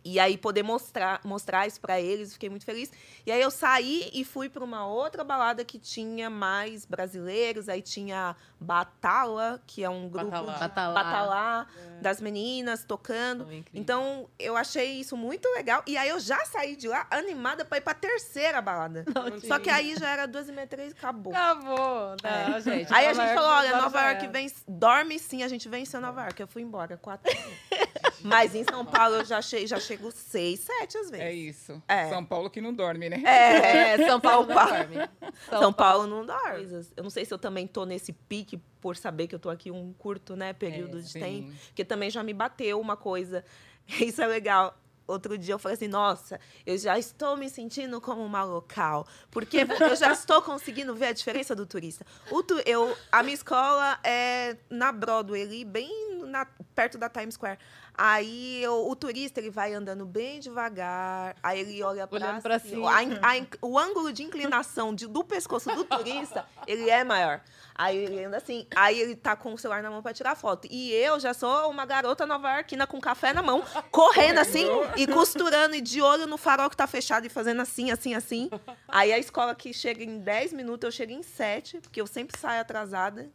[0.04, 2.92] E aí poder mostrar, mostrar isso para eles, fiquei muito feliz.
[3.24, 7.80] E aí eu saí e fui para uma outra balada que tinha mais brasileiros, aí
[7.80, 10.52] tinha Batala, que é um grupo Batalá.
[10.52, 10.94] de Batalá.
[11.04, 11.66] Batalá,
[12.02, 13.46] das meninas tocando.
[13.72, 15.82] Então, eu achei isso muito legal.
[15.86, 19.04] E aí eu já saí de lá animada para ir para terceira balada.
[19.46, 21.32] Só que aí já era duas e meia, três, acabou.
[21.34, 22.16] Acabou.
[22.22, 22.92] Não, gente.
[22.92, 26.00] Aí a Nova gente York, falou, olha, Nova York vem, dorme sim, a gente venceu
[26.00, 26.40] Nova York.
[26.40, 27.32] Eu fui embora, quatro.
[28.22, 31.56] Mas em São Paulo eu já, che já chego seis, sete às É vezes.
[31.60, 31.82] isso.
[31.88, 32.08] É.
[32.08, 33.22] São Paulo que não dorme, né?
[33.24, 34.70] É, É, São Paulo não Paulo.
[34.72, 35.08] dorme.
[35.48, 36.84] São Paulo não dorme.
[36.96, 39.70] Eu não sei se eu também tô nesse pique por saber que eu tô aqui
[39.70, 41.20] um curto, né, período É, de sim.
[41.20, 41.52] tempo.
[41.68, 43.44] Porque também já me bateu uma coisa.
[44.00, 44.78] Isso é legal.
[45.06, 49.06] Outro dia eu falei assim, nossa, eu já estou me sentindo como uma local.
[49.30, 52.06] Porque eu já estou conseguindo ver a diferença do turista.
[52.30, 55.90] O tu, eu, a minha escola é na Broadway, ali, bem
[56.26, 57.58] na- perto da Times Square.
[57.96, 62.18] Aí eu- o turista ele vai andando bem devagar, aí ele olha pra
[62.58, 62.90] cima.
[62.90, 63.00] A
[63.32, 67.40] a o ângulo de inclinação de- do pescoço do turista, ele é maior.
[67.76, 70.68] Aí ele anda assim, aí ele tá com o celular na mão pra tirar foto.
[70.70, 74.64] E eu já sou uma garota nova-iorquina com café na mão, correndo assim
[74.96, 78.48] e costurando e de olho no farol que tá fechado e fazendo assim, assim, assim.
[78.86, 82.38] Aí a escola que chega em 10 minutos, eu chego em 7, porque eu sempre
[82.38, 83.28] saio atrasada.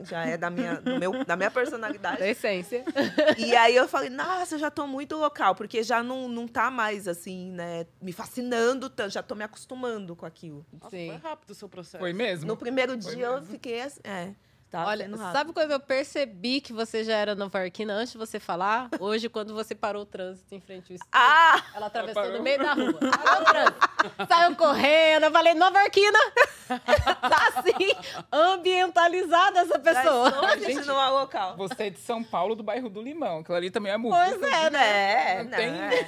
[0.00, 2.18] Já é da minha, do meu, da minha personalidade.
[2.18, 2.82] Da essência.
[3.36, 6.70] E aí eu falei, nossa, eu já tô muito local, porque já não, não tá
[6.70, 10.64] mais assim, né, me fascinando tanto, já tô me acostumando com aquilo.
[10.72, 11.08] Nossa, Sim.
[11.08, 11.98] foi rápido o seu processo.
[11.98, 12.46] Foi mesmo?
[12.46, 13.46] No primeiro Foi dia eu mesmo.
[13.46, 14.32] fiquei assim, é,
[14.70, 18.88] tava Olha, sabe quando eu percebi que você já era nova-iorquina antes de você falar?
[19.00, 21.08] Hoje, quando você parou o trânsito em frente ao estúdio.
[21.12, 21.62] Ah!
[21.74, 22.92] Ela atravessou no meio da rua.
[22.94, 23.78] Parou o trânsito.
[24.28, 25.24] Saiu correndo.
[25.24, 26.18] Eu falei, Nova Arquina.
[26.68, 27.72] tá assim,
[28.32, 30.28] ambientalizada essa Já pessoa.
[30.28, 31.56] estou me sentindo uma local.
[31.56, 33.38] Você é de São Paulo, do bairro do Limão.
[33.40, 34.14] Aquilo ali também é muito.
[34.16, 35.32] Pois é, né?
[35.32, 36.06] É, Não não, tem- é.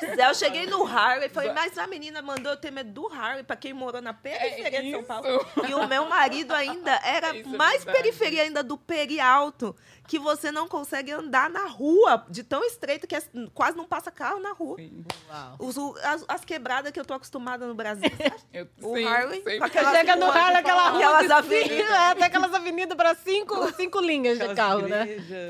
[0.00, 2.90] Pois é, eu cheguei no Harley e falei, mas a menina mandou eu ter medo
[2.90, 5.02] do Harley pra quem morou na periferia É de São.
[5.04, 5.46] Paulo.
[5.68, 7.98] E o meu marido ainda era Isso é mais verdade.
[7.98, 9.74] periferia ainda do Peri Alto,
[10.08, 13.22] que você não consegue andar na rua, de tão estreito que é-
[13.54, 14.76] quase não passa carro na rua.
[14.76, 15.04] Sim.
[15.28, 15.56] Uau.
[15.58, 18.02] Os- as, as quebradas que eu tô acostumada no Brasil.
[18.52, 21.90] Eu, O sim, Harley, Chega no Harlem, aquela rua Aquelas de avenidas.
[21.90, 25.02] É, tem aquelas avenidas para cinco, cinco linhas de Aquelas carro, né?
[25.02, 25.48] igrejas.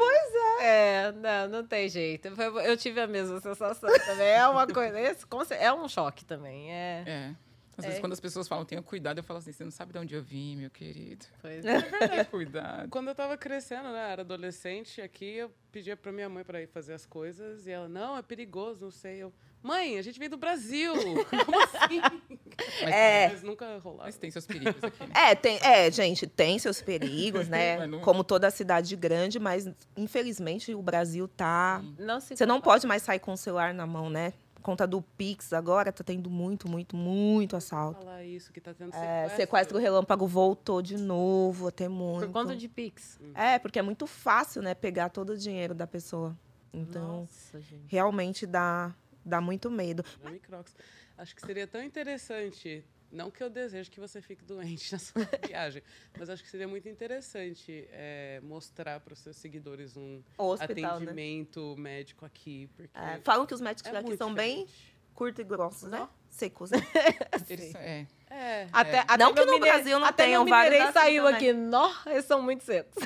[0.61, 2.29] É, não, não tem jeito.
[2.65, 4.27] Eu tive a mesma sensação também.
[4.29, 4.99] É uma coisa.
[5.01, 5.27] Esse,
[5.59, 6.71] é um choque também.
[6.73, 7.03] É.
[7.07, 7.35] É.
[7.77, 7.89] Às É.
[7.89, 10.15] vezes, quando as pessoas falam, tenha cuidado, eu falo assim, você não sabe de onde
[10.15, 11.25] eu vim, meu querido.
[11.41, 11.81] Pois é.
[11.81, 12.89] Tenha cuidado.
[12.91, 16.67] Quando eu tava crescendo, né, era adolescente, aqui eu pedia pra minha mãe pra ir
[16.67, 19.23] fazer as coisas e ela, não, é perigoso, não sei.
[19.23, 20.93] Eu, mãe, a gente veio do Brasil.
[21.47, 22.01] Como assim?
[22.83, 23.29] Mas, É.
[23.31, 24.05] Mas nunca rolava.
[24.05, 25.31] mas tem seus perigos aqui, né?
[25.31, 27.87] É, tem, é, gente, tem seus perigos, né?
[27.87, 29.67] Não- Como toda cidade grande, mas
[29.97, 31.83] infelizmente o Brasil tá.
[31.99, 34.35] Não se Você não pode mais sair com o celular na mão, né?
[34.63, 37.99] Por conta do Pix agora, tá tendo muito, muito, muito assalto.
[37.99, 39.37] falar isso, que tá tendo É, sequestro.
[39.37, 42.27] sequestro relâmpago voltou de novo, até muito.
[42.27, 43.19] Por conta de Pix.
[43.35, 46.39] É, porque é muito fácil, né, pegar todo o dinheiro da pessoa.
[46.73, 48.95] Então, Nossa, realmente dá,
[49.25, 50.05] dá muito medo.
[50.43, 50.77] Crocs.
[51.19, 55.23] Acho que seria tão interessante, não que eu deseje que você fique doente na sua
[55.47, 55.83] viagem,
[56.19, 61.05] mas acho que seria muito interessante é, mostrar para os seus seguidores um hospital, né?
[61.13, 64.97] atendimento médico aqui, porque É, falam que os médicos é aqui são bem diferente.
[65.15, 66.09] curtos e grossos, né?
[66.31, 66.79] Secos, né?
[67.49, 68.07] Eles- é.
[68.31, 69.01] É, Até, É.
[69.01, 71.37] até Não que no Brasil não até tenham vários assim saiu também.
[71.51, 71.53] aqui.
[71.53, 73.05] Nó, eles são muito secos.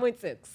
[0.00, 0.50] muito secos.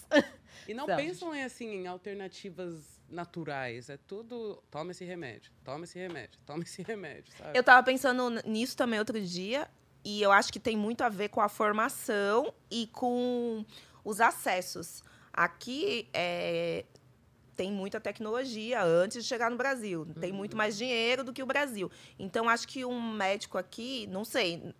[0.67, 1.01] E não Sabe?
[1.03, 3.89] pensam em, assim, em alternativas naturais.
[3.89, 7.57] É tudo, toma esse remédio, toma esse remédio, toma esse remédio, sabe?
[7.57, 9.69] Eu tava pensando nisso também outro dia,
[10.03, 13.65] e eu acho que tem muito a ver com a formação e com
[14.03, 15.03] os acessos.
[15.31, 16.85] Aqui, é,
[17.55, 20.07] tem muita tecnologia antes de chegar no Brasil.
[20.19, 21.91] Tem muito mais dinheiro do que o Brasil.
[22.17, 24.73] Então, acho que um médico aqui, não sei,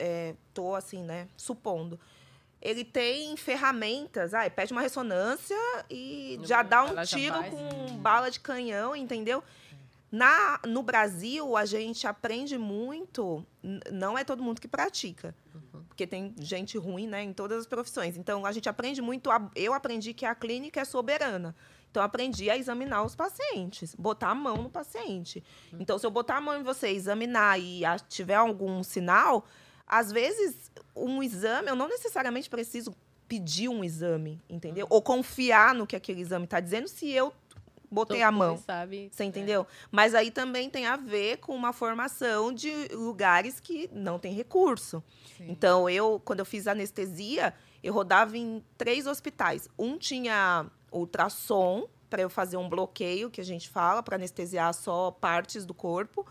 [0.47, 1.99] estou assim, né, supondo.
[2.62, 5.57] Ele tem ferramentas, ah, pede uma ressonância
[5.89, 7.53] e já dá um tiro faz.
[7.53, 9.43] com bala de canhão, entendeu?
[10.12, 13.45] Na, no Brasil, a gente aprende muito,
[13.91, 15.34] não é todo mundo que pratica,
[15.88, 18.18] porque tem gente ruim né, em todas as profissões.
[18.18, 21.55] Então, a gente aprende muito, a- eu aprendi que a clínica é soberana.
[21.89, 25.43] Então, aprendi a examinar os pacientes, botar a mão no paciente.
[25.80, 29.45] Então, se eu botar a mão em você, examinar e a- tiver algum sinal,
[29.91, 32.95] às vezes, um exame, eu não necessariamente preciso
[33.27, 34.87] pedir um exame, entendeu?
[34.89, 37.33] Ou confiar no que aquele exame está dizendo se eu
[37.91, 38.57] botei a mão.
[38.57, 39.67] Sabe, Você entendeu?
[39.91, 45.03] Mas aí também tem a ver com uma formação de lugares que não tem recurso.
[45.37, 45.47] Sim.
[45.49, 49.67] Então, eu, quando eu fiz anestesia, eu rodava em três hospitais.
[49.77, 55.11] Um tinha ultrassom, para eu fazer um bloqueio, que a gente fala, para anestesiar só
[55.11, 56.25] partes do corpo.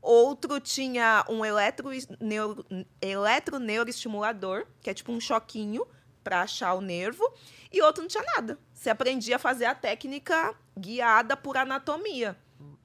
[0.00, 1.90] Outro tinha um eletro,
[2.20, 2.64] neuro,
[3.00, 5.86] eletroneuroestimulador, que é tipo um choquinho
[6.22, 7.24] para achar o nervo.
[7.72, 8.58] E outro não tinha nada.
[8.72, 12.36] Você aprendia a fazer a técnica guiada por anatomia.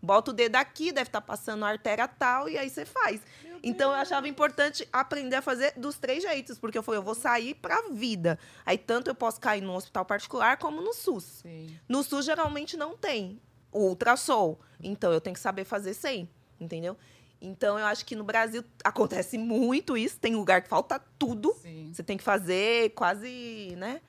[0.01, 3.21] Bota o dedo aqui, deve estar passando a artéria tal, e aí você faz.
[3.63, 7.15] Então eu achava importante aprender a fazer dos três jeitos, porque eu falei, eu vou
[7.15, 8.37] sair pra vida.
[8.65, 11.41] Aí tanto eu posso cair num hospital particular como no SUS.
[11.41, 11.79] Sim.
[11.87, 13.41] No SUS geralmente não tem
[13.71, 14.57] o ultrassom.
[14.81, 16.29] Então eu tenho que saber fazer sem,
[16.59, 16.97] entendeu?
[17.41, 21.53] Então eu acho que no Brasil acontece muito isso, tem lugar que falta tudo.
[21.61, 21.91] Sim.
[21.93, 24.01] Você tem que fazer quase, né?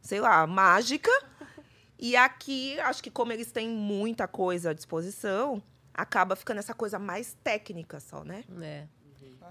[0.00, 1.10] Sei lá, mágica.
[2.00, 5.60] E aqui, acho que como eles têm muita coisa à disposição,
[5.92, 8.44] acaba ficando essa coisa mais técnica só, né?
[8.62, 8.86] É.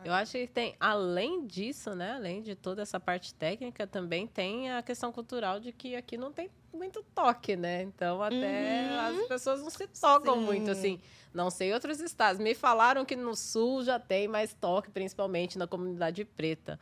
[0.06, 2.14] Eu acho que tem, além disso, né?
[2.14, 6.32] Além de toda essa parte técnica, também tem a questão cultural de que aqui não
[6.32, 7.82] tem muito toque, né?
[7.82, 9.22] Então, até Uhum.
[9.22, 10.46] as pessoas não se tocam Sim.
[10.46, 11.02] muito, assim.
[11.34, 12.42] Não sei outros estados.
[12.42, 16.80] Me falaram que no sul já tem mais toque, principalmente na comunidade preta.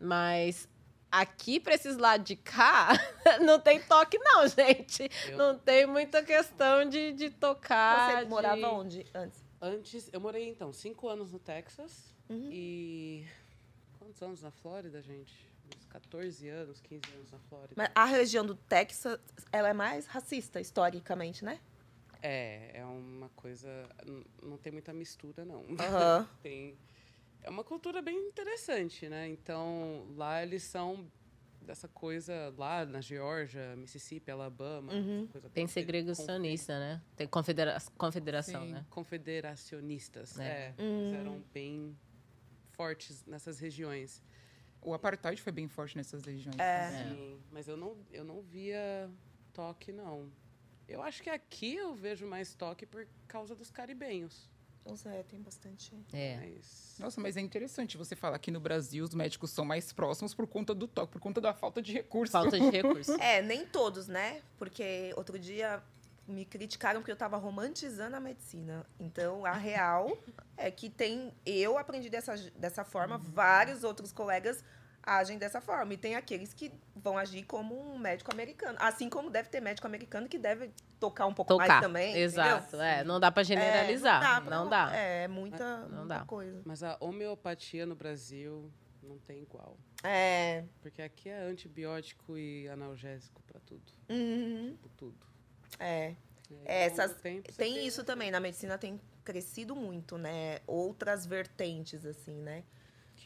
[0.00, 0.68] Mas
[1.10, 2.88] aqui, para esses lados de cá,
[3.44, 5.10] não tem toque, não, gente.
[5.28, 8.20] Eu- Não tem muita questão de, de tocar.
[8.22, 8.64] Você morava de...
[8.64, 9.44] onde antes?
[9.60, 12.14] Antes, eu morei, então, cinco anos no Texas.
[12.28, 12.48] Uhum.
[12.52, 13.26] E.
[13.98, 15.34] Quantos anos na Flórida, gente?
[15.76, 17.74] Uns 14 anos, 15 anos na Flórida.
[17.76, 19.18] Mas a região do Texas,
[19.52, 21.58] ela é mais racista, historicamente, né?
[22.22, 23.68] É, é uma coisa.
[24.42, 25.64] Não tem muita mistura, não.
[26.42, 26.76] Tem.
[27.42, 29.28] É uma cultura bem interessante, né?
[29.28, 31.10] Então, lá eles são
[31.68, 34.92] dessa coisa lá na Geórgia, Mississippi, Alabama.
[34.92, 35.28] Uhum.
[35.30, 37.02] coisa Tem segregacionista, né?
[37.14, 38.72] Tem confedera confederação, Sim.
[38.72, 38.86] né?
[38.90, 40.38] confederacionistas.
[40.38, 40.74] É.
[40.78, 40.82] É.
[40.82, 41.96] Eles eram bem
[42.70, 44.22] fortes nessas regiões.
[44.80, 46.58] O apartheid foi bem forte nessas regiões.
[46.58, 46.90] É.
[46.90, 47.14] também.
[47.14, 49.10] Sim, mas eu não, eu não via
[49.52, 50.30] toque, não.
[50.88, 54.48] Eu acho que aqui eu vejo mais toque por causa dos caribenhos.
[54.88, 55.92] Nossa, é, tem bastante.
[56.14, 56.36] É.
[56.36, 56.96] Mas...
[56.98, 60.46] Nossa, mas é interessante você falar que no Brasil os médicos são mais próximos por
[60.46, 62.32] conta do toque, por conta da falta de recursos.
[62.32, 63.12] Falta de recurso.
[63.20, 64.40] É, nem todos, né?
[64.56, 65.82] Porque outro dia
[66.26, 68.86] me criticaram porque eu tava romantizando a medicina.
[68.98, 70.16] Então, a real
[70.56, 71.34] é que tem.
[71.44, 74.64] Eu aprendi dessa, dessa forma, vários outros colegas
[75.08, 75.94] agem dessa forma.
[75.94, 78.76] E tem aqueles que vão agir como um médico americano.
[78.80, 81.80] Assim como deve ter médico americano que deve tocar um pouco mais Tocar.
[81.80, 82.16] também.
[82.16, 82.76] Exato.
[82.76, 84.22] É, não dá pra generalizar.
[84.22, 84.96] É, não, pra- dá.
[84.96, 86.24] É, muita, Não muita dá.
[86.24, 86.60] coisa.
[86.64, 88.70] Mas a homeopatia no Brasil
[89.02, 89.76] não tem igual.
[90.04, 90.64] É.
[90.80, 93.82] Porque aqui é antibiótico e analgésico para tudo.
[94.08, 95.26] uhum, Por tudo.
[95.78, 96.14] é.
[96.64, 100.60] É, É, essas- Tem tem- isso também, na medicina tem crescido muito, né?
[100.66, 102.64] Outras vertentes, assim, né?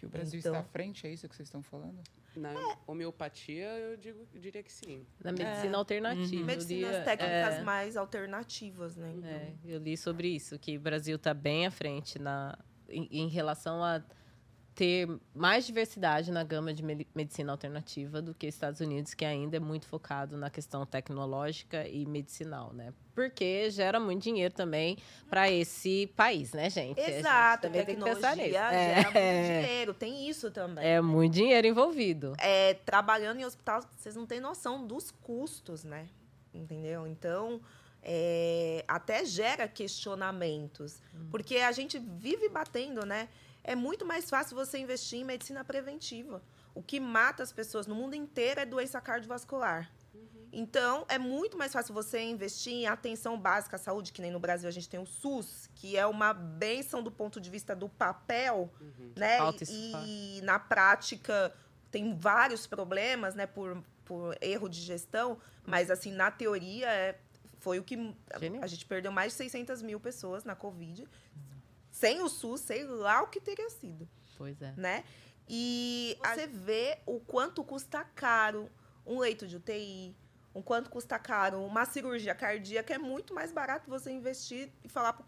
[0.03, 0.53] Que o Brasil Então.
[0.53, 2.03] está à frente, é isso que vocês estão falando?
[2.35, 2.53] Na
[2.89, 5.07] homeopatia, eu, digo, eu diria que sim.
[5.23, 6.35] Na medicina alternativa.
[6.35, 9.13] eu Medicinas li, técnicas é, mais alternativas, né?
[9.17, 13.07] Então, é, eu li sobre isso, que o Brasil está bem à frente na, em,
[13.13, 14.03] em relação a
[14.75, 19.59] ter mais diversidade na gama de medi- medicina alternativa do que Estados Unidos, que ainda
[19.59, 22.95] é muito focado na questão tecnológica e medicinal, né?
[23.15, 24.97] Porque gera muito dinheiro também
[25.29, 26.99] para esse país, né, gente?
[26.99, 28.95] A gente Exato, também tem tecnologia É.
[28.95, 30.83] gera muito dinheiro, tem isso também.
[30.87, 32.33] É muito dinheiro envolvido.
[32.39, 36.09] É, trabalhando em hospital, vocês não têm noção dos custos, né?
[36.55, 37.07] Entendeu?
[37.07, 37.61] Então,
[38.03, 41.01] é, até gera questionamentos.
[41.31, 43.29] Porque a gente vive batendo, né?
[43.65, 46.43] É muito mais fácil você investir em medicina preventiva.
[46.75, 49.91] O que mata as pessoas no mundo inteiro é doença cardiovascular.
[50.53, 54.39] Então, é muito mais fácil você investir em atenção básica à saúde, que nem no
[54.39, 57.89] Brasil a gente tem o SUS, que é uma benção do ponto de vista do
[57.89, 58.71] papel,
[59.17, 59.39] né?
[59.39, 61.55] Falta isso, E, e na prática
[61.91, 67.19] tem vários problemas, né, por, por erro de gestão, mas assim, na teoria é
[67.59, 67.97] foi o que
[68.41, 68.65] Genial.
[68.65, 71.07] a gente perdeu mais de 600 mil pessoas na Covid.
[71.93, 74.73] Sem o SUS, sei lá o que teria sido, Pois é.
[74.77, 75.05] né?
[75.49, 78.69] E você vê o quanto custa caro
[79.07, 80.17] um leito de UTI,
[80.55, 82.95] o quanto custa caro uma cirurgia cardíaca.
[82.95, 85.25] É muito mais barato você investir e falar pro,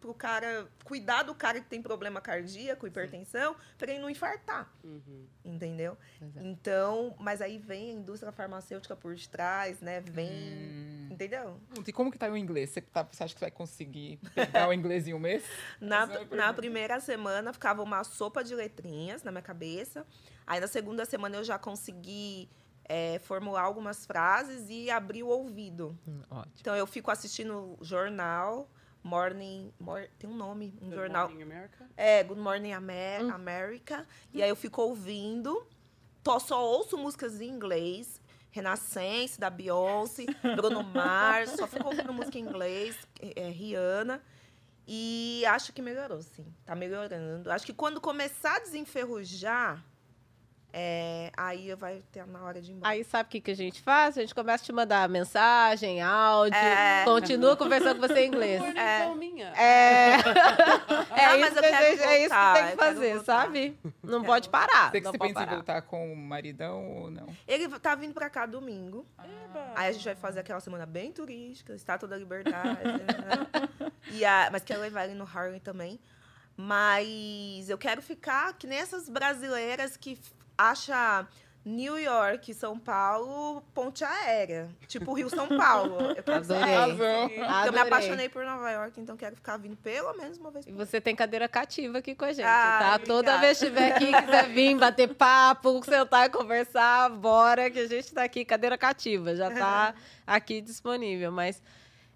[0.00, 5.26] pro cara, cuidar do cara que tem problema cardíaco, hipertensão, para ele não infartar, Uhum.
[5.44, 5.96] entendeu?
[6.20, 6.42] É.
[6.42, 10.00] Então, mas aí vem a indústria farmacêutica por trás, né?
[10.00, 11.08] Vem, Hum.
[11.10, 11.60] entendeu?
[11.86, 12.70] E como que tá o inglês?
[12.70, 15.44] Você, tá- você acha que vai conseguir pegar o inglês em um mês?
[15.80, 20.06] Na, é na primeira semana ficava uma sopa de letrinhas na minha cabeça.
[20.46, 22.48] Aí na segunda semana eu já consegui
[22.84, 25.98] é, formular algumas frases e abrir o ouvido.
[26.06, 26.54] Hum, ótimo.
[26.60, 28.70] Então eu fico assistindo jornal,
[29.02, 29.72] Morning.
[29.78, 31.28] Mor- tem um nome, um Good jornal.
[31.28, 31.86] Morning America?
[31.96, 34.06] É, Good Morning Amer America.
[34.32, 35.66] E aí eu fico ouvindo.
[36.22, 38.20] Tô, só ouço músicas em inglês.
[38.50, 40.24] Renascense, da Beyoncé,
[40.56, 41.50] Bruno Mars.
[41.50, 42.96] Só fico ouvindo música em inglês.
[43.36, 44.22] É, Rihanna.
[44.86, 46.46] E acho que melhorou, sim.
[46.64, 47.50] Tá melhorando.
[47.52, 49.84] Acho que quando começar a desenferrujar,
[50.72, 52.92] é, aí vai ter na hora de ir embora.
[52.92, 54.18] Aí sabe o que, que a gente faz?
[54.18, 57.04] A gente começa a te mandar mensagem, áudio, É.
[57.04, 58.62] continua conversando com você em inglês.
[58.76, 59.14] É.
[59.14, 59.48] minha.
[59.56, 63.14] É, é, Não, mas isso eu que é isso que voltar, tem que quero fazer,
[63.16, 63.24] voltar.
[63.42, 63.78] sabe?
[64.02, 64.90] Não Quero pode parar.
[64.90, 67.26] Você, que não pode pensa em voltar com o maridão ou não?
[67.46, 69.06] Ele tá vindo pra cá domingo.
[69.18, 69.72] Eba.
[69.74, 72.82] Aí a gente vai fazer aquela semana bem turística, Estátua da Liberdade.
[72.84, 73.88] né?
[74.12, 75.98] e a, mas quero levar ele no Harlem também.
[76.60, 80.18] Mas eu quero ficar que nem essas brasileiras que
[80.58, 81.26] acha
[81.64, 84.70] New York, São Paulo, ponte aérea.
[84.86, 85.98] Tipo Rio, São Paulo.
[86.16, 87.28] Eu quero Adorei.
[87.28, 87.80] Porque eu me Adorei.
[87.82, 90.98] apaixonei por Nova York, então quero ficar vindo pelo menos uma vez E por você
[91.00, 92.98] tem cadeira cativa aqui com a gente, Ah, tá?
[92.98, 97.86] Toda vez que estiver aqui, quiser vir, bater papo, sentar e conversar, bora, que a
[97.86, 99.94] gente tá aqui, cadeira cativa, já tá
[100.26, 101.30] aqui disponível.
[101.30, 101.62] Mas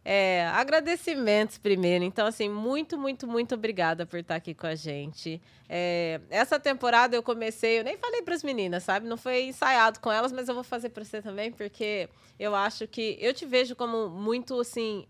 [0.05, 2.05] é, agradecimentos primeiro.
[2.05, 5.41] Então, assim, muito, muito, muito obrigada por estar aqui com a gente.
[5.69, 9.07] É, essa temporada eu comecei, eu nem falei para as meninas, sabe?
[9.07, 12.87] Não foi ensaiado com elas, mas eu vou fazer para você também, porque eu acho
[12.89, 15.07] que eu te vejo como muito, assim,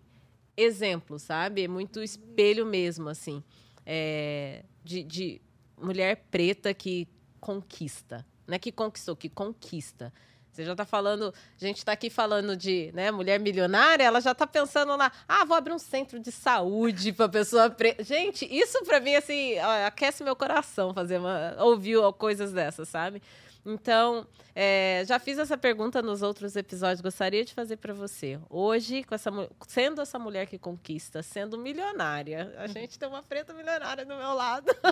[0.57, 1.67] exemplo, sabe?
[1.67, 3.43] Muito espelho mesmo, assim.
[3.87, 5.41] É, de, de
[5.81, 7.09] mulher preta que
[7.41, 8.25] conquista.
[8.47, 10.13] Não é que conquistou, que conquista.
[10.53, 14.33] Você já está falando, a gente está aqui falando de né, mulher milionária, ela já
[14.33, 18.05] está pensando lá, ah, vou abrir um centro de saúde para pessoa preta.
[18.05, 23.23] Gente, isso para mim, assim, aquece meu coração fazer uma, ouvir coisas dessas, sabe?
[23.65, 28.39] Então, é, já fiz essa pergunta nos outros episódios, gostaria de fazer para você.
[28.51, 29.31] Hoje, essa,
[29.69, 34.35] sendo essa mulher que conquista, sendo milionária, a gente tem uma preta milionária do meu
[34.35, 34.67] lado.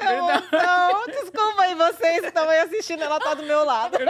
[0.00, 1.06] Emoção.
[1.06, 3.96] Desculpa aí vocês que estão aí assistindo, ela tá do meu lado.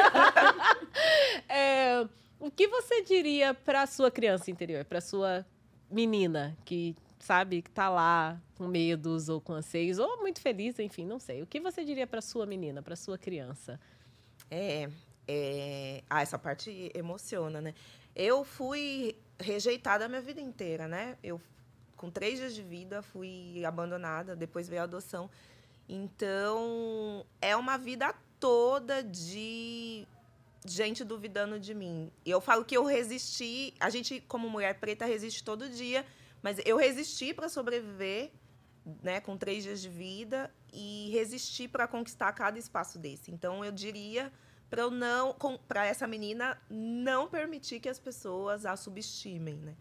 [1.48, 2.06] É,
[2.38, 5.44] o que você diria para sua criança interior, para sua
[5.90, 11.06] menina que sabe que tá lá com medos ou com anseios ou muito feliz, enfim,
[11.06, 11.42] não sei.
[11.42, 13.80] O que você diria para sua menina, para sua criança?
[14.50, 14.88] É,
[15.26, 16.02] é...
[16.08, 17.74] Ah, essa parte emociona, né?
[18.14, 21.16] Eu fui rejeitada a minha vida inteira, né?
[21.22, 21.40] Eu,
[21.96, 25.30] com três dias de vida, fui abandonada, depois veio a adoção.
[25.88, 30.06] Então, é uma vida toda de
[30.66, 32.10] gente duvidando de mim.
[32.24, 36.04] E eu falo que eu resisti, a gente, como mulher preta, resiste todo dia,
[36.44, 38.30] mas eu resisti para sobreviver,
[39.02, 43.30] né, com três dias de vida, e resisti para conquistar cada espaço desse.
[43.30, 44.30] Então, eu diria
[44.68, 45.34] para eu não,
[45.66, 49.74] para essa menina não permitir que as pessoas a subestimem, né?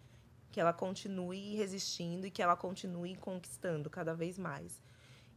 [0.53, 4.81] Que ela continue resistindo e que ela continue conquistando cada vez mais.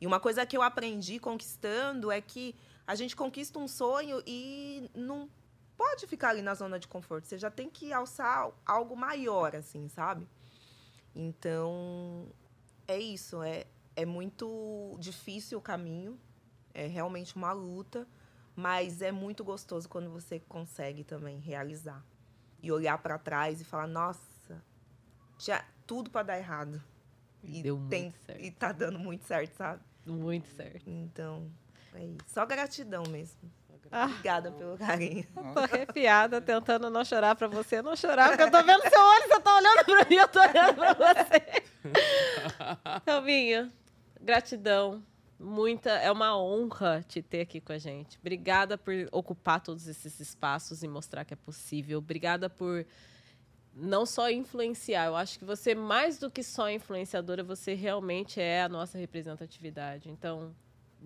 [0.01, 2.55] E uma coisa que eu aprendi conquistando é que
[2.87, 5.29] a gente conquista um sonho e não
[5.77, 7.27] pode ficar ali na zona de conforto.
[7.27, 10.29] Você já tem que alçar algo maior, assim, sabe?
[11.17, 12.29] Então,
[12.87, 13.43] é isso.
[13.43, 13.65] É,
[13.97, 16.19] é muito difícil o caminho.
[16.75, 18.07] É realmente uma luta.
[18.55, 22.05] Mas é muito gostoso quando você consegue também realizar.
[22.63, 24.63] E olhar para trás e falar, nossa,
[25.39, 26.83] tinha tudo para dar errado.
[27.43, 28.43] E, Deu muito tem, certo.
[28.43, 29.83] e tá dando muito certo, sabe?
[30.07, 30.89] Muito certo.
[30.89, 31.51] Então,
[31.95, 32.19] é isso.
[32.29, 33.51] Só gratidão mesmo.
[33.91, 34.07] Ah.
[34.07, 35.27] Obrigada pelo carinho.
[35.55, 39.29] Tô arrepiada, tentando não chorar pra você não chorar, porque eu tô vendo seu olho,
[39.29, 41.63] você tá olhando pra mim, eu tô olhando pra você.
[43.05, 43.73] Calvinha,
[44.21, 45.03] gratidão.
[45.39, 48.19] Muita, é uma honra te ter aqui com a gente.
[48.19, 51.99] Obrigada por ocupar todos esses espaços e mostrar que é possível.
[51.99, 52.87] Obrigada por
[53.75, 55.07] não só influenciar.
[55.07, 60.09] Eu acho que você, mais do que só influenciadora, você realmente é a nossa representatividade.
[60.09, 60.55] Então,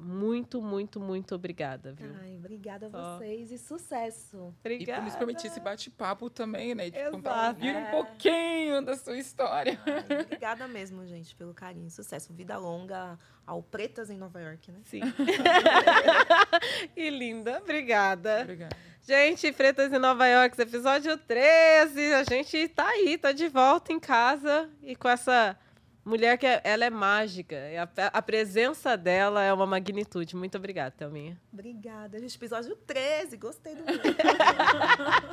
[0.00, 2.10] muito, muito, muito obrigada, viu?
[2.22, 4.36] Ai, obrigada a vocês e sucesso.
[4.36, 5.02] E por Obrigada.
[5.02, 6.90] nos permitir esse bate-papo também, né?
[6.90, 7.12] De Exato.
[7.16, 7.78] contar ouvir É.
[7.78, 9.78] um pouquinho da sua história.
[9.86, 11.90] Ai, obrigada mesmo, gente, pelo carinho.
[11.90, 12.32] Sucesso.
[12.32, 14.80] Vida longa ao Pretas em Nova York, né?
[14.84, 15.00] Sim.
[16.96, 18.40] e linda, obrigada.
[18.42, 18.76] Obrigada.
[19.02, 22.14] Gente, Pretas em Nova York, episódio 13.
[22.14, 25.56] A gente tá aí, tá de volta em casa e com essa
[26.04, 27.54] mulher que é- ela é mágica.
[27.70, 30.34] E a, a presença dela é uma magnitude.
[30.36, 31.38] Muito obrigada, Thelminha.
[31.52, 32.34] Obrigada, gente.
[32.36, 33.36] Episódio 13.
[33.36, 33.82] Gostei do.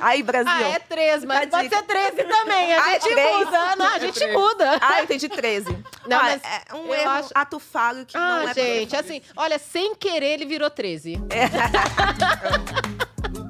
[0.00, 0.52] Aí, Brasil.
[0.52, 1.76] Ah, é 13, mas pode dica.
[1.78, 2.74] ser 13 também.
[2.74, 3.38] A Ah, é gente três?
[3.46, 4.32] muda, não, a gente 13.
[4.36, 4.78] muda.
[4.80, 5.84] Ah, entendi 13.
[6.06, 8.54] Não, Ah, mas é um eu erro acho- ato falho que não Ah, é pra-
[8.54, 11.18] gente, assim, olha, sem querer ele virou 13.